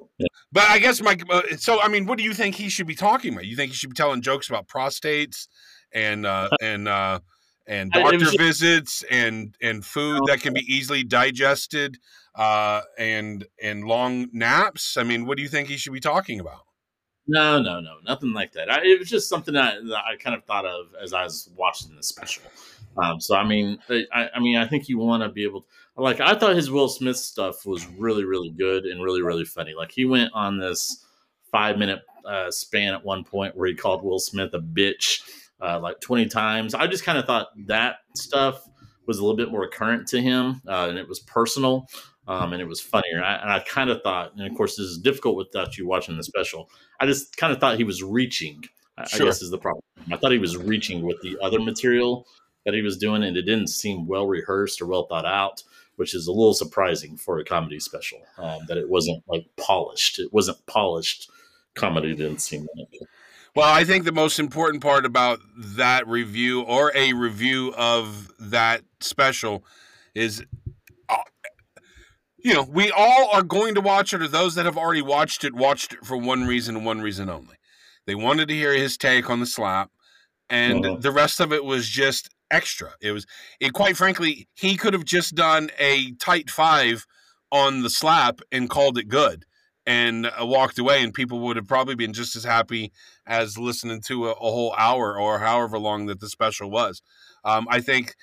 [0.52, 2.96] But I guess my uh, so I mean, what do you think he should be
[2.96, 3.46] talking about?
[3.46, 5.48] You think he should be telling jokes about prostates
[5.94, 7.20] and uh, and uh,
[7.68, 11.98] and doctor just, visits and and food that can be easily digested
[12.36, 14.98] uh, and and long naps.
[14.98, 16.62] I mean, what do you think he should be talking about?
[17.28, 18.72] No, no, no, nothing like that.
[18.72, 21.50] I, it was just something that, that, I kind of thought of as I was
[21.58, 22.44] watching the special.
[22.96, 26.02] Um, so I mean, I, I mean, I think you want to be able to
[26.02, 26.22] like.
[26.22, 29.74] I thought his Will Smith stuff was really, really good and really, really funny.
[29.74, 31.06] Like he went on this
[31.52, 35.22] five minute uh, span at one point where he called Will Smith a bitch
[35.62, 36.74] uh, like 20 times.
[36.74, 38.68] I just kind of thought that stuff
[39.06, 41.88] was a little bit more current to him uh, and it was personal
[42.28, 43.18] um, and it was funnier.
[43.18, 46.18] And I, I kind of thought, and of course, this is difficult without you watching
[46.18, 46.70] the special.
[47.00, 48.64] I just kind of thought he was reaching,
[49.08, 49.24] sure.
[49.24, 49.84] I guess is the problem.
[50.12, 52.28] I thought he was reaching with the other material
[52.66, 55.64] that he was doing, and it didn't seem well rehearsed or well thought out,
[55.96, 60.20] which is a little surprising for a comedy special um, that it wasn't like polished.
[60.20, 61.30] It wasn't polished
[61.76, 63.00] comedy, didn't seem like.
[63.58, 68.84] Well, I think the most important part about that review or a review of that
[69.00, 69.66] special
[70.14, 70.46] is
[71.10, 71.16] uh,
[72.38, 75.44] you know, we all are going to watch it, or those that have already watched
[75.44, 77.56] it watched it for one reason and one reason only.
[78.06, 79.90] They wanted to hear his take on the slap,
[80.52, 80.98] and uh-huh.
[81.00, 82.92] the rest of it was just extra.
[83.02, 83.26] It was,
[83.60, 87.08] it quite frankly, he could have just done a tight five
[87.52, 89.46] on the slap and called it good
[89.88, 92.92] and uh, walked away, and people would have probably been just as happy
[93.26, 97.02] as listening to a, a whole hour or however long that the special was.
[97.46, 98.16] Um, I think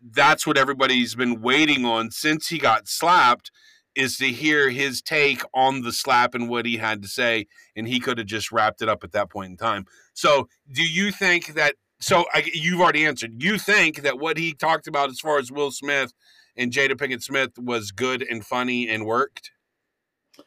[0.00, 3.50] that's what everybody's been waiting on since he got slapped
[3.96, 7.88] is to hear his take on the slap and what he had to say and
[7.88, 9.86] he could have just wrapped it up at that point in time.
[10.14, 13.42] So do you think that so I, you've already answered.
[13.42, 16.12] You think that what he talked about as far as will smith
[16.56, 19.50] and jada pinkett smith was good and funny and worked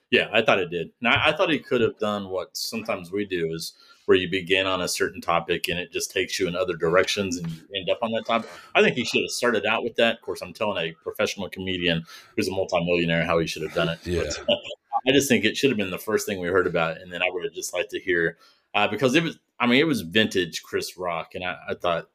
[0.09, 0.91] yeah, I thought it did.
[1.01, 3.73] Now I thought he could have done what sometimes we do is
[4.05, 7.37] where you begin on a certain topic and it just takes you in other directions
[7.37, 8.49] and you end up on that topic.
[8.75, 10.15] I think he should have started out with that.
[10.15, 12.03] Of course, I'm telling a professional comedian
[12.35, 13.99] who's a multimillionaire how he should have done it.
[14.03, 14.23] Yeah.
[14.47, 14.57] But,
[15.07, 17.23] I just think it should have been the first thing we heard about, and then
[17.23, 18.37] I would have just liked to hear
[18.75, 19.39] uh, because it was.
[19.59, 22.09] I mean, it was vintage Chris Rock, and I, I thought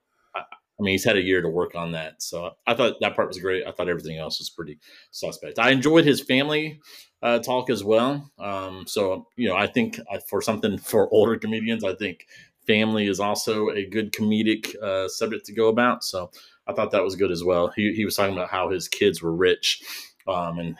[0.79, 2.23] I mean, he's had a year to work on that.
[2.23, 3.67] So I thought that part was great.
[3.67, 4.79] I thought everything else was pretty
[5.11, 5.59] suspect.
[5.59, 6.81] I enjoyed his family
[7.23, 8.31] uh, talk as well.
[8.39, 12.27] Um, so, you know, I think uh, for something for older comedians, I think
[12.67, 16.05] family is also a good comedic uh, subject to go about.
[16.05, 16.31] So
[16.67, 17.73] I thought that was good as well.
[17.75, 19.83] He, he was talking about how his kids were rich
[20.29, 20.77] um, and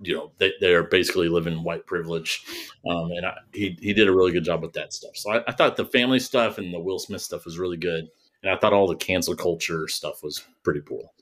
[0.00, 2.42] you know they, they're basically living white privilege
[2.88, 5.44] um, and I, he, he did a really good job with that stuff so I,
[5.46, 8.08] I, thought the family stuff and the will smith stuff was really good
[8.42, 11.12] and I thought all the cancel culture stuff was pretty cool.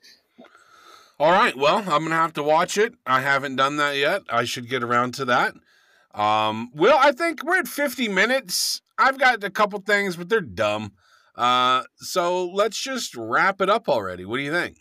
[1.18, 2.94] All right, well, I'm gonna have to watch it.
[3.06, 4.22] I haven't done that yet.
[4.30, 5.54] I should get around to that.
[6.14, 8.80] Um, well, I think we're at 50 minutes.
[8.98, 10.92] I've got a couple things, but they're dumb.
[11.36, 14.24] Uh, so let's just wrap it up already.
[14.24, 14.78] What do you think?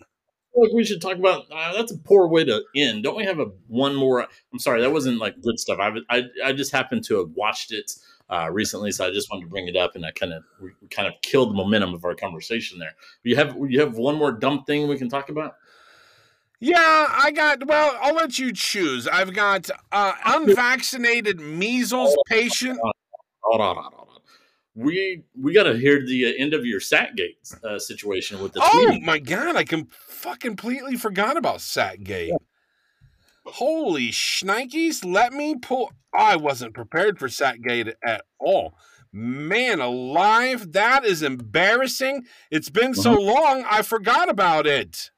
[0.55, 3.03] Like we should talk about uh, that's a poor way to end.
[3.03, 4.25] Don't we have a one more?
[4.51, 5.79] I'm sorry, that wasn't like good stuff.
[5.79, 7.91] I I, I just happened to have watched it
[8.29, 10.71] uh, recently, so I just wanted to bring it up, and I kind of we
[10.89, 12.95] kind of killed the momentum of our conversation there.
[13.23, 15.55] You have you have one more dumb thing we can talk about?
[16.59, 17.65] Yeah, I got.
[17.65, 19.07] Well, I'll let you choose.
[19.07, 22.79] I've got uh, unvaccinated measles patient.
[23.41, 24.21] Hold on, hold on, hold on.
[24.75, 28.61] We we got to hear the uh, end of your Satgate uh, situation with the
[28.63, 32.31] Oh my god, I com- fucking completely forgot about Satgate.
[33.53, 35.91] Holy shnikes, let me pull.
[36.13, 38.73] I wasn't prepared for Satgate at all.
[39.11, 42.25] Man alive, that is embarrassing.
[42.51, 45.09] It's been so long, I forgot about it.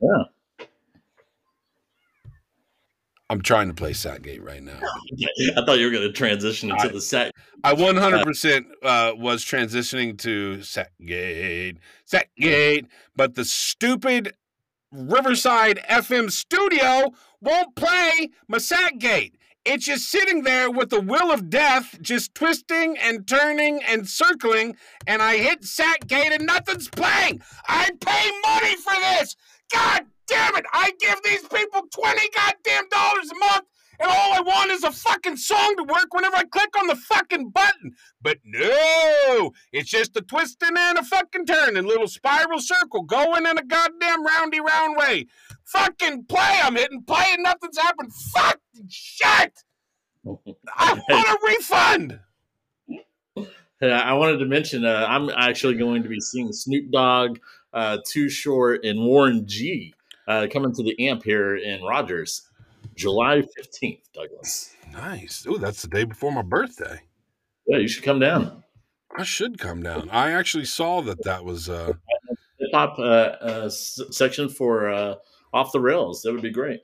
[0.00, 0.24] Yeah.
[3.28, 4.78] I'm trying to play Satgate right now.
[5.56, 7.32] I thought you were going to transition into I- the Sat.
[7.62, 11.76] I 100% uh, was transitioning to Satgate,
[12.10, 14.32] Satgate, but the stupid
[14.92, 19.34] Riverside FM studio won't play my Satgate.
[19.64, 24.76] It's just sitting there with the will of death, just twisting and turning and circling,
[25.06, 27.42] and I hit Satgate and nothing's playing.
[27.68, 29.36] I pay money for this.
[29.72, 30.64] God damn it!
[30.72, 33.66] I give these people twenty goddamn dollars a month,
[34.00, 36.96] and all I want is a fucking song to work whenever I click on the
[36.96, 37.94] fucking button.
[38.20, 43.58] But no, it's just a twisting and a fucking turning, little spiral circle going in
[43.58, 45.26] a goddamn roundy round way.
[45.64, 46.60] Fucking play!
[46.62, 48.12] I'm hitting play and nothing's happened.
[48.12, 49.64] Fucking shit!
[50.26, 52.20] I want a refund.
[53.82, 57.38] I wanted to mention uh, I'm actually going to be seeing Snoop Dogg,
[57.72, 59.94] uh, Too Short, and Warren G
[60.28, 62.49] uh, coming to the amp here in Rogers,
[63.00, 64.74] July 15th, Douglas.
[64.92, 65.46] Nice.
[65.48, 67.00] Oh, that's the day before my birthday.
[67.66, 68.62] Yeah, you should come down.
[69.16, 70.08] I should come down.
[70.10, 71.68] I actually saw that that was.
[71.68, 71.92] uh
[72.58, 75.14] Hip hop uh, uh, s- section for uh,
[75.54, 76.20] Off the Rails.
[76.22, 76.80] That would be great.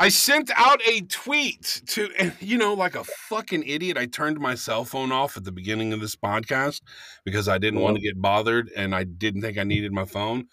[0.00, 3.96] I sent out a tweet to, and, you know, like a fucking idiot.
[3.96, 6.82] I turned my cell phone off at the beginning of this podcast
[7.24, 10.46] because I didn't want to get bothered and I didn't think I needed my phone.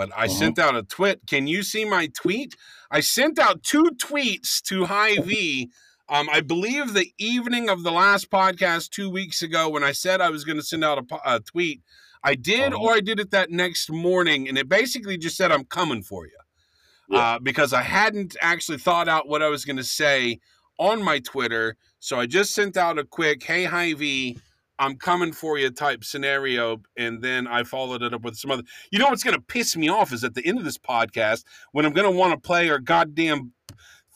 [0.00, 0.28] But I Uh-huh.
[0.28, 1.26] sent out a tweet.
[1.26, 2.56] Can you see my tweet?
[2.90, 5.68] I sent out two tweets to Hy-Vee.
[6.08, 10.22] Um, I believe the evening of the last podcast two weeks ago when I said
[10.22, 11.82] I was going to send out a, a tweet.
[12.24, 12.82] I did, Uh-huh.
[12.82, 16.24] or I did it that next morning, and it basically just said, I'm coming for
[16.26, 16.38] you
[17.10, 17.18] Yeah.
[17.18, 20.40] uh, because I hadn't actually thought out what I was going to say
[20.78, 21.76] on my Twitter.
[21.98, 24.38] So I just sent out a quick, hey, Hy-Vee,
[24.80, 26.80] I'm coming for you type scenario.
[26.96, 28.62] And then I followed it up with some other.
[28.90, 31.44] You know what's going to piss me off is at the end of this podcast,
[31.72, 33.52] when I'm going to want to play our goddamn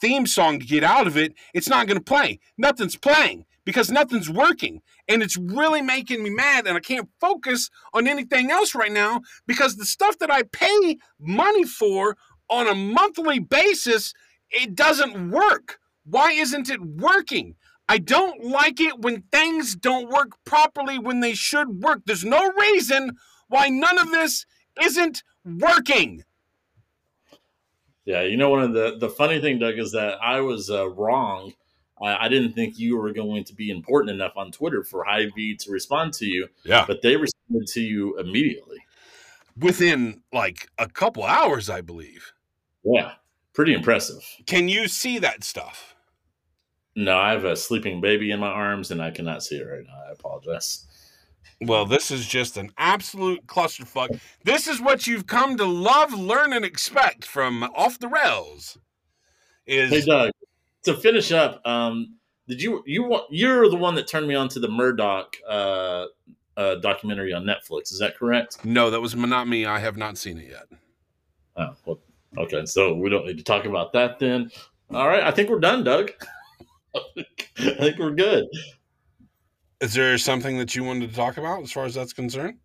[0.01, 2.39] theme song to get out of it, it's not going to play.
[2.57, 4.81] Nothing's playing because nothing's working.
[5.07, 6.65] And it's really making me mad.
[6.65, 10.97] And I can't focus on anything else right now because the stuff that I pay
[11.19, 12.17] money for
[12.49, 14.13] on a monthly basis,
[14.49, 15.77] it doesn't work.
[16.05, 17.55] Why isn't it working?
[17.87, 22.01] I don't like it when things don't work properly when they should work.
[22.05, 23.11] There's no reason
[23.47, 24.45] why none of this
[24.81, 26.23] isn't working.
[28.05, 30.87] Yeah, you know, one of the the funny thing, Doug, is that I was uh,
[30.89, 31.53] wrong.
[32.01, 35.55] I, I didn't think you were going to be important enough on Twitter for Hy-Vee
[35.57, 36.83] to respond to you, Yeah.
[36.87, 38.77] but they responded to you immediately.
[39.57, 42.33] Within like a couple hours, I believe.
[42.83, 43.13] Yeah,
[43.53, 44.23] pretty impressive.
[44.45, 45.94] Can you see that stuff?
[46.95, 49.83] No, I have a sleeping baby in my arms, and I cannot see it right
[49.85, 50.01] now.
[50.07, 50.85] I apologize.
[51.61, 54.19] Well, this is just an absolute clusterfuck.
[54.43, 58.77] This is what you've come to love, learn, and expect from Off the Rails.
[59.65, 60.31] Is Hey, Doug,
[60.83, 62.15] to finish up, um,
[62.47, 66.05] did you you want you're the one that turned me on to the Murdoch uh,
[66.55, 67.91] uh, documentary on Netflix?
[67.91, 68.63] Is that correct?
[68.63, 69.65] no, that was not me.
[69.65, 70.79] I have not seen it yet.
[71.57, 71.99] Oh, well,
[72.37, 72.65] okay.
[72.65, 74.51] So we don't need to talk about that then.
[74.93, 76.11] All right, I think we're done, Doug.
[77.57, 78.45] I think we're good.
[79.81, 82.57] Is there something that you wanted to talk about as far as that's concerned?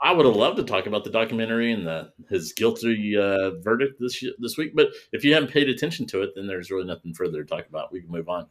[0.00, 3.98] I would have loved to talk about the documentary and the his guilty uh, verdict
[3.98, 7.14] this this week, but if you haven't paid attention to it, then there's really nothing
[7.14, 7.92] further to talk about.
[7.92, 8.46] We can move on.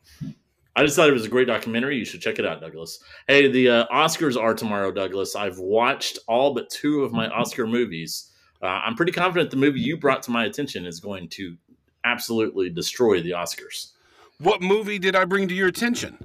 [0.76, 1.98] I just thought it was a great documentary.
[1.98, 3.00] You should check it out, Douglas.
[3.28, 5.36] Hey, the uh, Oscars are tomorrow, Douglas.
[5.36, 8.32] I've watched all but two of my Oscar movies.
[8.62, 11.56] Uh, I'm pretty confident the movie you brought to my attention is going to
[12.04, 13.92] absolutely destroy the Oscars.
[14.40, 16.18] What movie did I bring to your attention?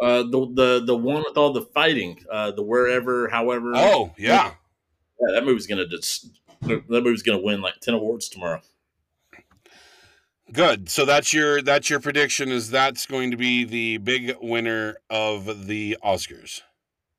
[0.00, 3.72] Uh, the the the one with all the fighting, uh, the wherever, however.
[3.74, 4.52] Oh, yeah.
[5.20, 6.30] Yeah, that movie's gonna just
[6.62, 8.60] that movie's gonna win like ten awards tomorrow.
[10.52, 10.88] Good.
[10.88, 15.66] So that's your that's your prediction is that's going to be the big winner of
[15.66, 16.62] the Oscars.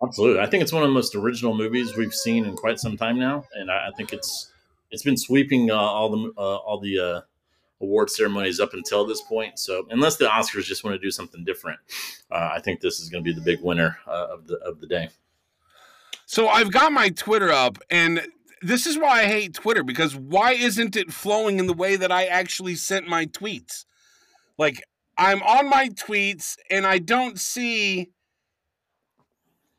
[0.01, 2.95] Absolutely, I think it's one of the most original movies we've seen in quite some
[2.95, 4.51] time now, and I, I think it's
[4.91, 7.21] it's been sweeping uh, all the uh, all the uh,
[7.81, 9.57] award ceremonies up until this point.
[9.59, 11.79] So unless the Oscars just want to do something different,
[12.31, 14.81] uh, I think this is going to be the big winner uh, of the of
[14.81, 15.09] the day.
[16.25, 18.21] So I've got my Twitter up, and
[18.61, 22.11] this is why I hate Twitter because why isn't it flowing in the way that
[22.11, 23.85] I actually sent my tweets?
[24.57, 24.83] Like
[25.17, 28.11] I'm on my tweets and I don't see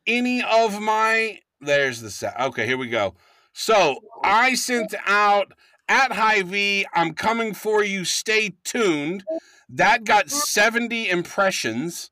[0.07, 1.39] any of my.
[1.61, 2.39] There's the set.
[2.41, 3.15] Okay, here we go.
[3.53, 5.53] So I sent out
[5.91, 6.87] at Hy-Vee.
[6.95, 8.05] I'm coming for you.
[8.05, 9.25] Stay tuned.
[9.69, 12.11] That got 70 impressions.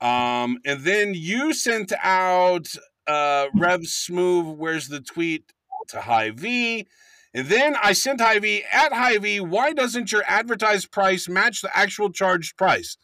[0.00, 2.74] Um, and then you sent out
[3.06, 5.52] uh, Rev Smooth, where's the tweet
[5.88, 6.86] to Hy-Vee?
[7.32, 12.10] And then I sent Hy-Vee at Hy-Vee, why doesn't your advertised price match the actual
[12.10, 12.96] charged price?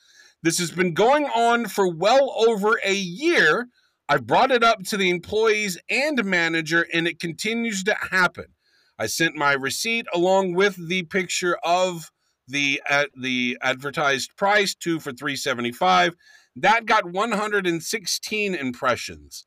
[0.42, 3.68] This has been going on for well over a year.
[4.08, 8.53] I brought it up to the employees and manager, and it continues to happen.
[8.98, 12.10] I sent my receipt along with the picture of
[12.46, 16.14] the at the advertised price, two for three seventy five.
[16.56, 19.46] That got one hundred and sixteen impressions.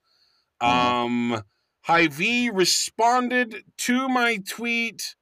[0.59, 1.43] Um,
[1.83, 5.15] Hy-Vee responded to my tweet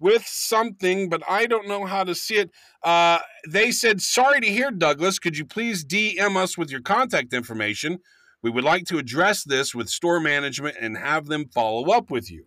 [0.00, 2.50] with something, but I don't know how to see it.
[2.82, 5.18] Uh, they said, Sorry to hear, Douglas.
[5.18, 7.98] Could you please DM us with your contact information?
[8.42, 12.30] We would like to address this with store management and have them follow up with
[12.30, 12.46] you.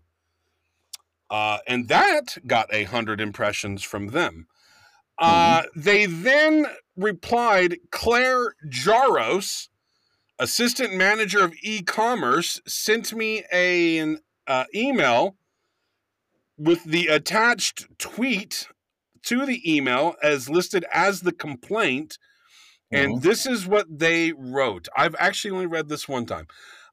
[1.29, 4.47] Uh, and that got a hundred impressions from them.
[5.17, 9.69] Uh, They then replied, Claire Jaros,
[10.39, 15.35] assistant manager of e-commerce, sent me a, an uh, email
[16.57, 18.67] with the attached tweet
[19.23, 22.17] to the email as listed as the complaint.
[22.91, 23.21] And Mhm.
[23.21, 24.87] this is what they wrote.
[24.95, 26.47] I've actually only read this one time.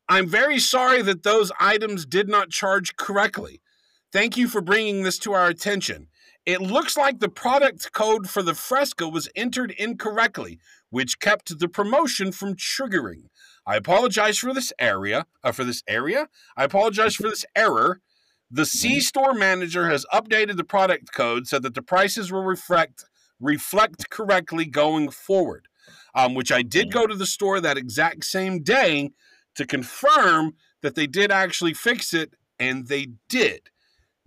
[0.08, 3.60] I'm very sorry that those items did not charge correctly.
[4.12, 6.08] Thank you for bringing this to our attention.
[6.44, 10.58] It looks like the product code for the Fresca was entered incorrectly,
[10.88, 13.28] which kept the promotion from triggering.
[13.66, 16.28] I apologize for this area, uh, for this area.
[16.56, 18.00] I apologize for this error.
[18.50, 23.04] The C store manager has updated the product code so that the prices will reflect
[23.38, 25.68] reflect correctly going forward.
[26.14, 29.10] Um, which I did go to the store that exact same day
[29.54, 33.70] to confirm that they did actually fix it, and they did.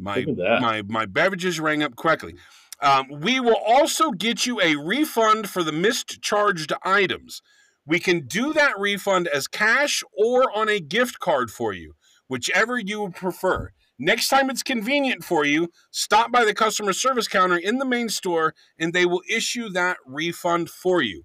[0.03, 0.61] My Look at that.
[0.61, 2.35] my my beverages rang up correctly.
[2.81, 7.41] Um, we will also get you a refund for the missed charged items.
[7.85, 11.93] We can do that refund as cash or on a gift card for you,
[12.27, 13.71] whichever you prefer.
[13.99, 18.09] Next time it's convenient for you, stop by the customer service counter in the main
[18.09, 21.23] store and they will issue that refund for you.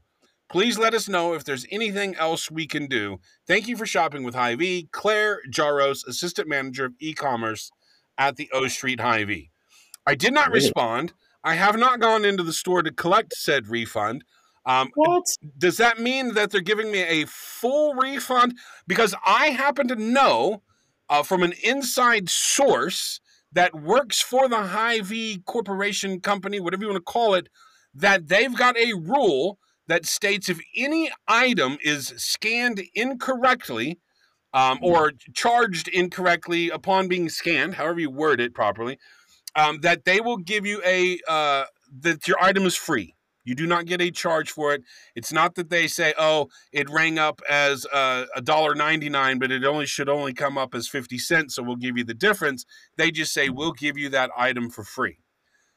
[0.50, 3.18] Please let us know if there's anything else we can do.
[3.46, 4.88] Thank you for shopping with Hy-Vee.
[4.92, 7.70] Claire Jaros, Assistant Manager of E-Commerce
[8.18, 9.50] at the O Street Hy-Vee.
[10.06, 11.12] I did not respond.
[11.44, 14.24] I have not gone into the store to collect said refund.
[14.66, 15.24] Um, What?
[15.56, 18.58] does that mean that they're giving me a full refund?
[18.86, 20.62] Because I happen to know
[21.08, 23.20] uh, from an inside source
[23.52, 27.48] that works for the Hy-Vee Corporation Company, whatever you want to call it,
[27.94, 33.98] that they've got a rule that states if any item is scanned incorrectly
[34.52, 38.98] um, or charged incorrectly upon being scanned, however you word it properly,
[39.54, 41.64] um, that they will give you a uh,
[42.00, 43.14] that your item is free.
[43.44, 44.82] You do not get a charge for it.
[45.14, 49.50] It's not that they say, "Oh, it rang up as a dollar ninety nine, but
[49.50, 52.66] it only should only come up as fifty cents, so we'll give you the difference."
[52.96, 55.20] They just say, "We'll give you that item for free."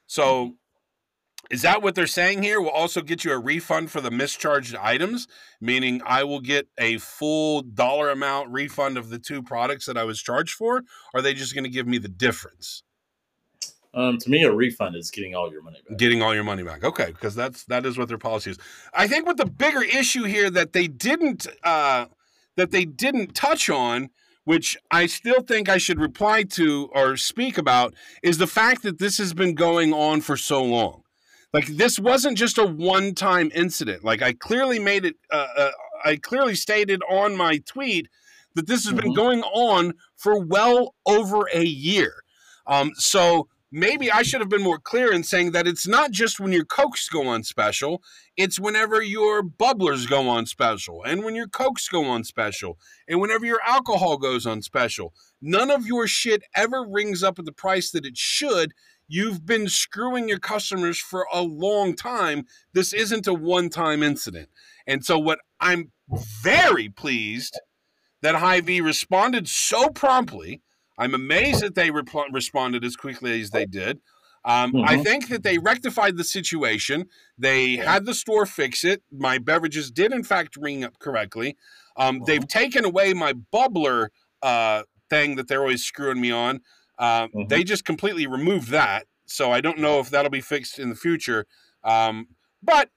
[0.06, 0.56] So,
[1.52, 2.60] is that what they're saying here?
[2.62, 5.28] We'll also get you a refund for the mischarged items,
[5.60, 10.04] meaning I will get a full dollar amount refund of the two products that I
[10.04, 10.78] was charged for.
[10.78, 10.84] Or
[11.20, 12.82] are they just going to give me the difference?
[13.94, 15.98] Um, to me, a refund is getting all your money back.
[15.98, 16.82] getting all your money back.
[16.82, 18.58] Okay, because that's that is what their policy is.
[18.94, 22.06] I think what the bigger issue here that they didn't uh,
[22.56, 24.08] that they didn't touch on,
[24.44, 27.92] which I still think I should reply to or speak about,
[28.22, 31.01] is the fact that this has been going on for so long.
[31.52, 34.04] Like this wasn't just a one-time incident.
[34.04, 35.16] Like I clearly made it.
[35.30, 35.70] Uh, uh,
[36.04, 38.08] I clearly stated on my tweet
[38.54, 39.16] that this has been Mhm.
[39.16, 42.22] going on for well over a year.
[42.66, 46.38] Um, so maybe I should have been more clear in saying that it's not just
[46.38, 48.02] when your Cokes go on special,
[48.36, 52.78] it's whenever your bubblers go on special, and when your Cokes go on special,
[53.08, 55.14] and whenever your alcohol goes on special.
[55.40, 58.72] None of your shit ever rings up at the price that it should.
[59.08, 62.46] You've been screwing your customers for a long time.
[62.72, 64.48] This isn't a one time incident.
[64.86, 67.60] And so, what I'm very pleased
[68.22, 70.62] that Hy-Vee responded so promptly.
[70.98, 74.00] I'm amazed that they responded as quickly as they did.
[74.44, 75.04] Um, I Mhm.
[75.04, 77.08] think that they rectified the situation.
[77.38, 79.02] They had the store fix it.
[79.12, 81.56] My beverages did, in fact, ring up correctly.
[81.96, 82.26] Um, Mhm.
[82.26, 84.08] They've taken away my bubbler
[84.42, 86.60] uh, thing that they're always screwing me on.
[87.02, 87.48] Uh, Mhm.
[87.48, 89.06] They just completely removed that.
[89.26, 91.46] So I don't know if that'll be fixed in the future.
[91.82, 92.28] Um,
[92.62, 92.90] but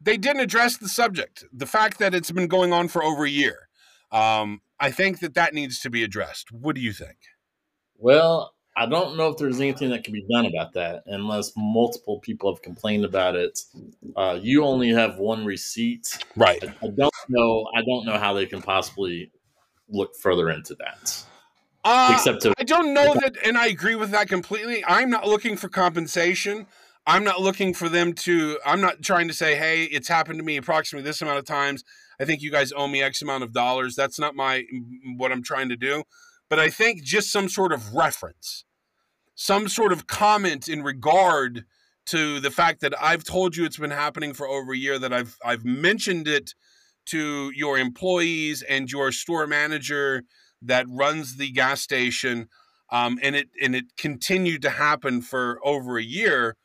[0.00, 1.44] they didn't address the subject.
[1.52, 3.68] The fact that it's been going on for over a year.
[4.10, 6.50] Um, I think that that needs to be addressed.
[6.50, 7.18] What do you think?
[7.96, 12.18] Well, I don't know if there's anything that can be done about that unless multiple
[12.20, 13.60] people have complained about it.
[14.16, 16.16] Uh, you only have one receipt.
[16.34, 16.64] Right.
[16.64, 17.66] I, I don't know.
[17.76, 19.30] I don't know how they can possibly
[19.88, 21.24] look further into that,
[21.84, 24.84] Uh, except to I don't know that, and I agree with that completely.
[24.86, 26.66] I'm not looking for compensation.
[27.06, 28.58] I'm not looking for them to.
[28.66, 31.82] I'm not trying to say, "Hey, it's happened to me approximately this amount of times.
[32.20, 34.64] I think you guys owe me X amount of dollars." That's not my
[35.16, 36.04] what I'm trying to do.
[36.50, 38.64] But I think just some sort of reference,
[39.34, 41.64] some sort of comment in regard
[42.06, 44.98] to the fact that I've told you it's been happening for over a year.
[44.98, 46.54] That I've I've mentioned it
[47.06, 50.24] to your employees and your store manager
[50.62, 52.48] that runs the gas station
[52.90, 56.56] um, and it and it continued to happen for over a year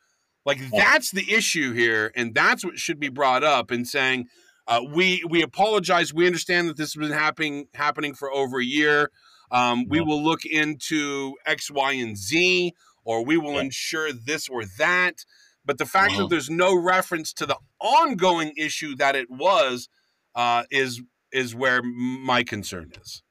[0.44, 4.26] like that's the issue here and that's what should be brought up and saying
[4.68, 8.64] uh, we we apologize we understand that this has been happening happening for over a
[8.64, 9.10] year
[9.50, 10.04] um, we Yeah.
[10.04, 12.72] will look into x y and z
[13.04, 13.60] or we will Yeah.
[13.62, 15.24] ensure this or that
[15.64, 16.18] but the fact Wow.
[16.18, 19.88] that there's no reference to the ongoing issue that it was
[20.34, 23.22] uh, is is where my concern is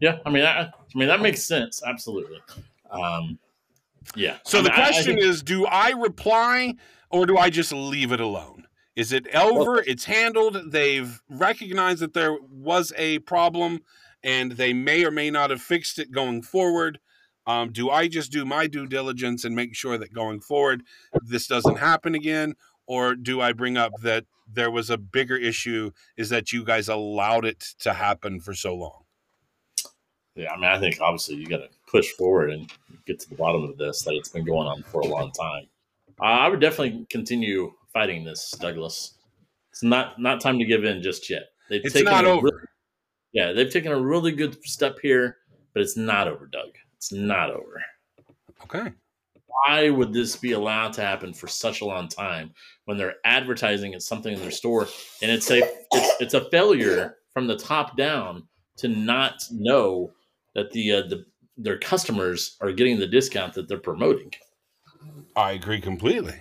[0.00, 0.18] yeah.
[0.24, 1.82] I mean, I, I mean that makes sense.
[1.84, 2.40] Absolutely.
[2.90, 3.38] Um,
[4.14, 4.36] yeah.
[4.44, 6.74] So I the mean, I- I question is, do I reply
[7.10, 8.66] or do I just leave it alone?
[8.96, 9.78] Is it over?
[9.80, 10.70] it's handled.
[10.70, 13.80] They've recognized that there was a problem
[14.22, 17.00] and they may or may not have fixed it going forward.
[17.46, 20.82] Um, do I just do my due diligence and make sure that going forward
[21.22, 22.54] this doesn't happen again?
[22.86, 26.88] Or do I bring up that there was a bigger issue is that you guys
[26.88, 29.03] allowed it to happen for so long?
[30.34, 32.70] Yeah, I mean, I think obviously you got to push forward and
[33.06, 34.02] get to the bottom of this.
[34.02, 35.66] That it's been going on for a long time.
[36.20, 39.14] Uh, I would definitely continue fighting this, Douglas.
[39.70, 41.44] It's not not time to give in just yet.
[41.68, 42.46] They've It's taken not a over.
[42.46, 42.66] re-
[43.32, 45.38] yeah, they've taken a really good step here,
[45.72, 46.70] but it's not over, Doug.
[46.96, 47.82] It's not over.
[48.62, 48.92] Okay.
[49.66, 52.52] Why would this be allowed to happen for such a long time
[52.86, 54.88] when they're advertising it's something in their store
[55.22, 55.58] and it's a
[55.92, 58.46] it's, it's a failure from the top down
[58.78, 60.12] to not know
[60.54, 61.24] that the uh, the
[61.56, 64.32] their customers are getting the discount that they're promoting.
[65.36, 66.34] I agree completely.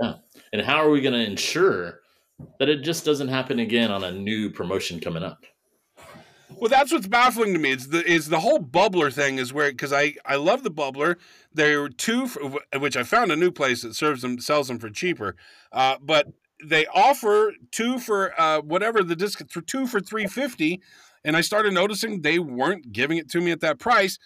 [0.00, 0.14] Yeah.
[0.52, 2.00] And how are we going to ensure
[2.58, 5.44] that it just doesn't happen again on a new promotion coming up?
[6.56, 7.72] Well, that's what's baffling to me.
[7.72, 11.16] Is the is the whole bubbler thing is where because I I love the bubbler.
[11.54, 12.26] There are two,
[12.78, 15.36] which I found a new place that serves them sells them for cheaper.
[15.72, 16.26] Uh, but
[16.62, 20.82] they offer two for uh, whatever the disc for two for three fifty,
[21.24, 24.18] and I started noticing they weren't giving it to me at that price,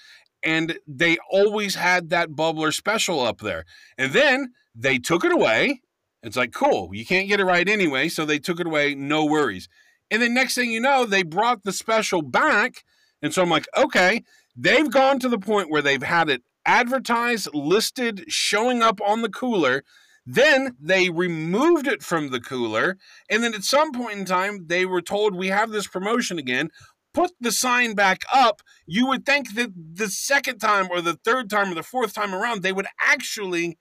[0.43, 3.65] and they always had that bubbler special up there,
[3.99, 5.81] and then they took it away.
[6.23, 8.95] It's like cool, you can't get it right anyway, so they took it away.
[8.95, 9.69] No worries.
[10.11, 12.85] And then next thing you know, they brought the special back.
[13.23, 14.23] And so I'm like, okay,
[14.57, 19.29] they've gone to the point where they've had it advertised, listed, showing up on the
[19.29, 19.83] cooler.
[20.27, 22.97] Then they removed it from the cooler.
[23.29, 26.71] And then at some point in time, they were told, we have this promotion again.
[27.13, 28.63] Put the sign back up.
[28.87, 32.35] You would think that the second time or the third time or the fourth time
[32.35, 33.79] around, they would actually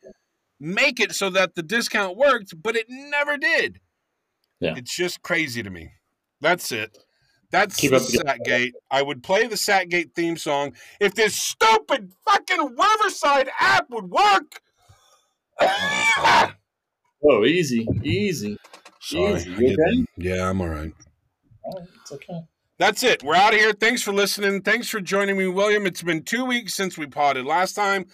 [0.60, 3.80] make it so that the discount worked, but it never did.
[4.60, 4.76] Yeah.
[4.78, 5.89] It's just crazy to me.
[6.41, 6.98] That's it.
[7.52, 8.72] That's Keep the up the good Satgate.
[8.89, 14.62] I would play the Satgate theme song if this stupid fucking Riverside app would work.
[15.62, 18.58] Oh, easy, easy.
[18.99, 19.36] Sorry.
[19.36, 19.49] Easy.
[19.51, 20.06] You okay?
[20.18, 20.91] Yeah, I'm all right.
[21.64, 22.41] All right, it's okay.
[22.80, 23.24] That's it.
[23.24, 23.72] We're out of here.
[23.72, 24.62] Thanks for listening.
[24.62, 25.86] Thanks for joining me, William.
[25.86, 28.06] It's been two weeks since we potted last time.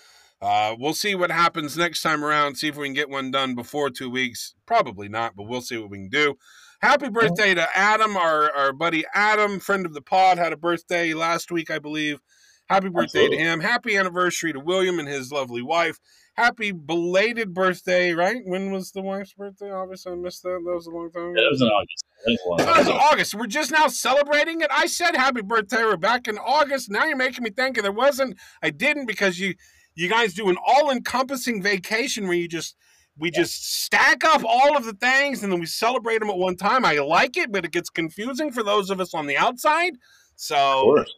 [0.41, 2.55] Uh, we'll see what happens next time around.
[2.55, 4.53] See if we can get one done before two weeks.
[4.65, 6.35] Probably not, but we'll see what we can do.
[6.81, 11.13] Happy birthday to Adam, our, our buddy Adam, friend of the pod, had a birthday
[11.13, 12.21] last week, I believe.
[12.69, 13.37] Happy birthday Absolutely.
[13.37, 13.59] to him.
[13.59, 15.99] Happy anniversary to William and his lovely wife.
[16.39, 18.41] Happy belated birthday, right?
[18.45, 19.71] When was the wife's birthday?
[19.71, 20.61] Obviously, I missed that.
[20.65, 21.47] That was a long time Yeah, ago.
[21.47, 22.05] it was in August.
[22.25, 23.03] That was a It was.
[23.11, 23.35] August.
[23.35, 24.67] We're just now celebrating it.
[24.71, 25.83] I said happy birthday.
[25.83, 26.89] We're back in August.
[26.89, 28.37] Now you're making me think there wasn't.
[28.63, 29.55] I didn't because you
[29.95, 32.77] you guys do an all encompassing vacation where you just
[33.17, 36.55] we just stack up all of the things and then we celebrate them at one
[36.55, 36.85] time.
[36.85, 39.95] I like it, but it gets confusing for those of us on the outside.
[39.95, 39.99] Of
[40.37, 41.15] So course.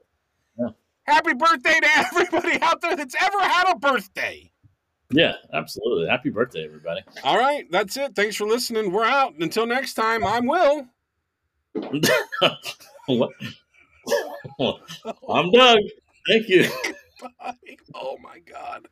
[1.03, 4.51] happy birthday to everybody out there that's ever had a birthday.
[5.12, 6.07] Yeah, absolutely.
[6.07, 7.01] Happy birthday, everybody.
[7.24, 8.16] All right, that's it.
[8.16, 8.91] Thanks for listening.
[8.91, 9.34] We're out.
[9.39, 10.88] Until next time, I'm Will.
[15.30, 15.80] I'm Doug.
[16.28, 16.70] Thank you.
[17.93, 18.88] Oh my god.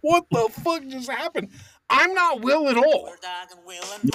[0.00, 1.50] What the fuck just happened?
[1.90, 3.04] I'm not Will at all.
[3.04, 4.10] We're Doug and Will and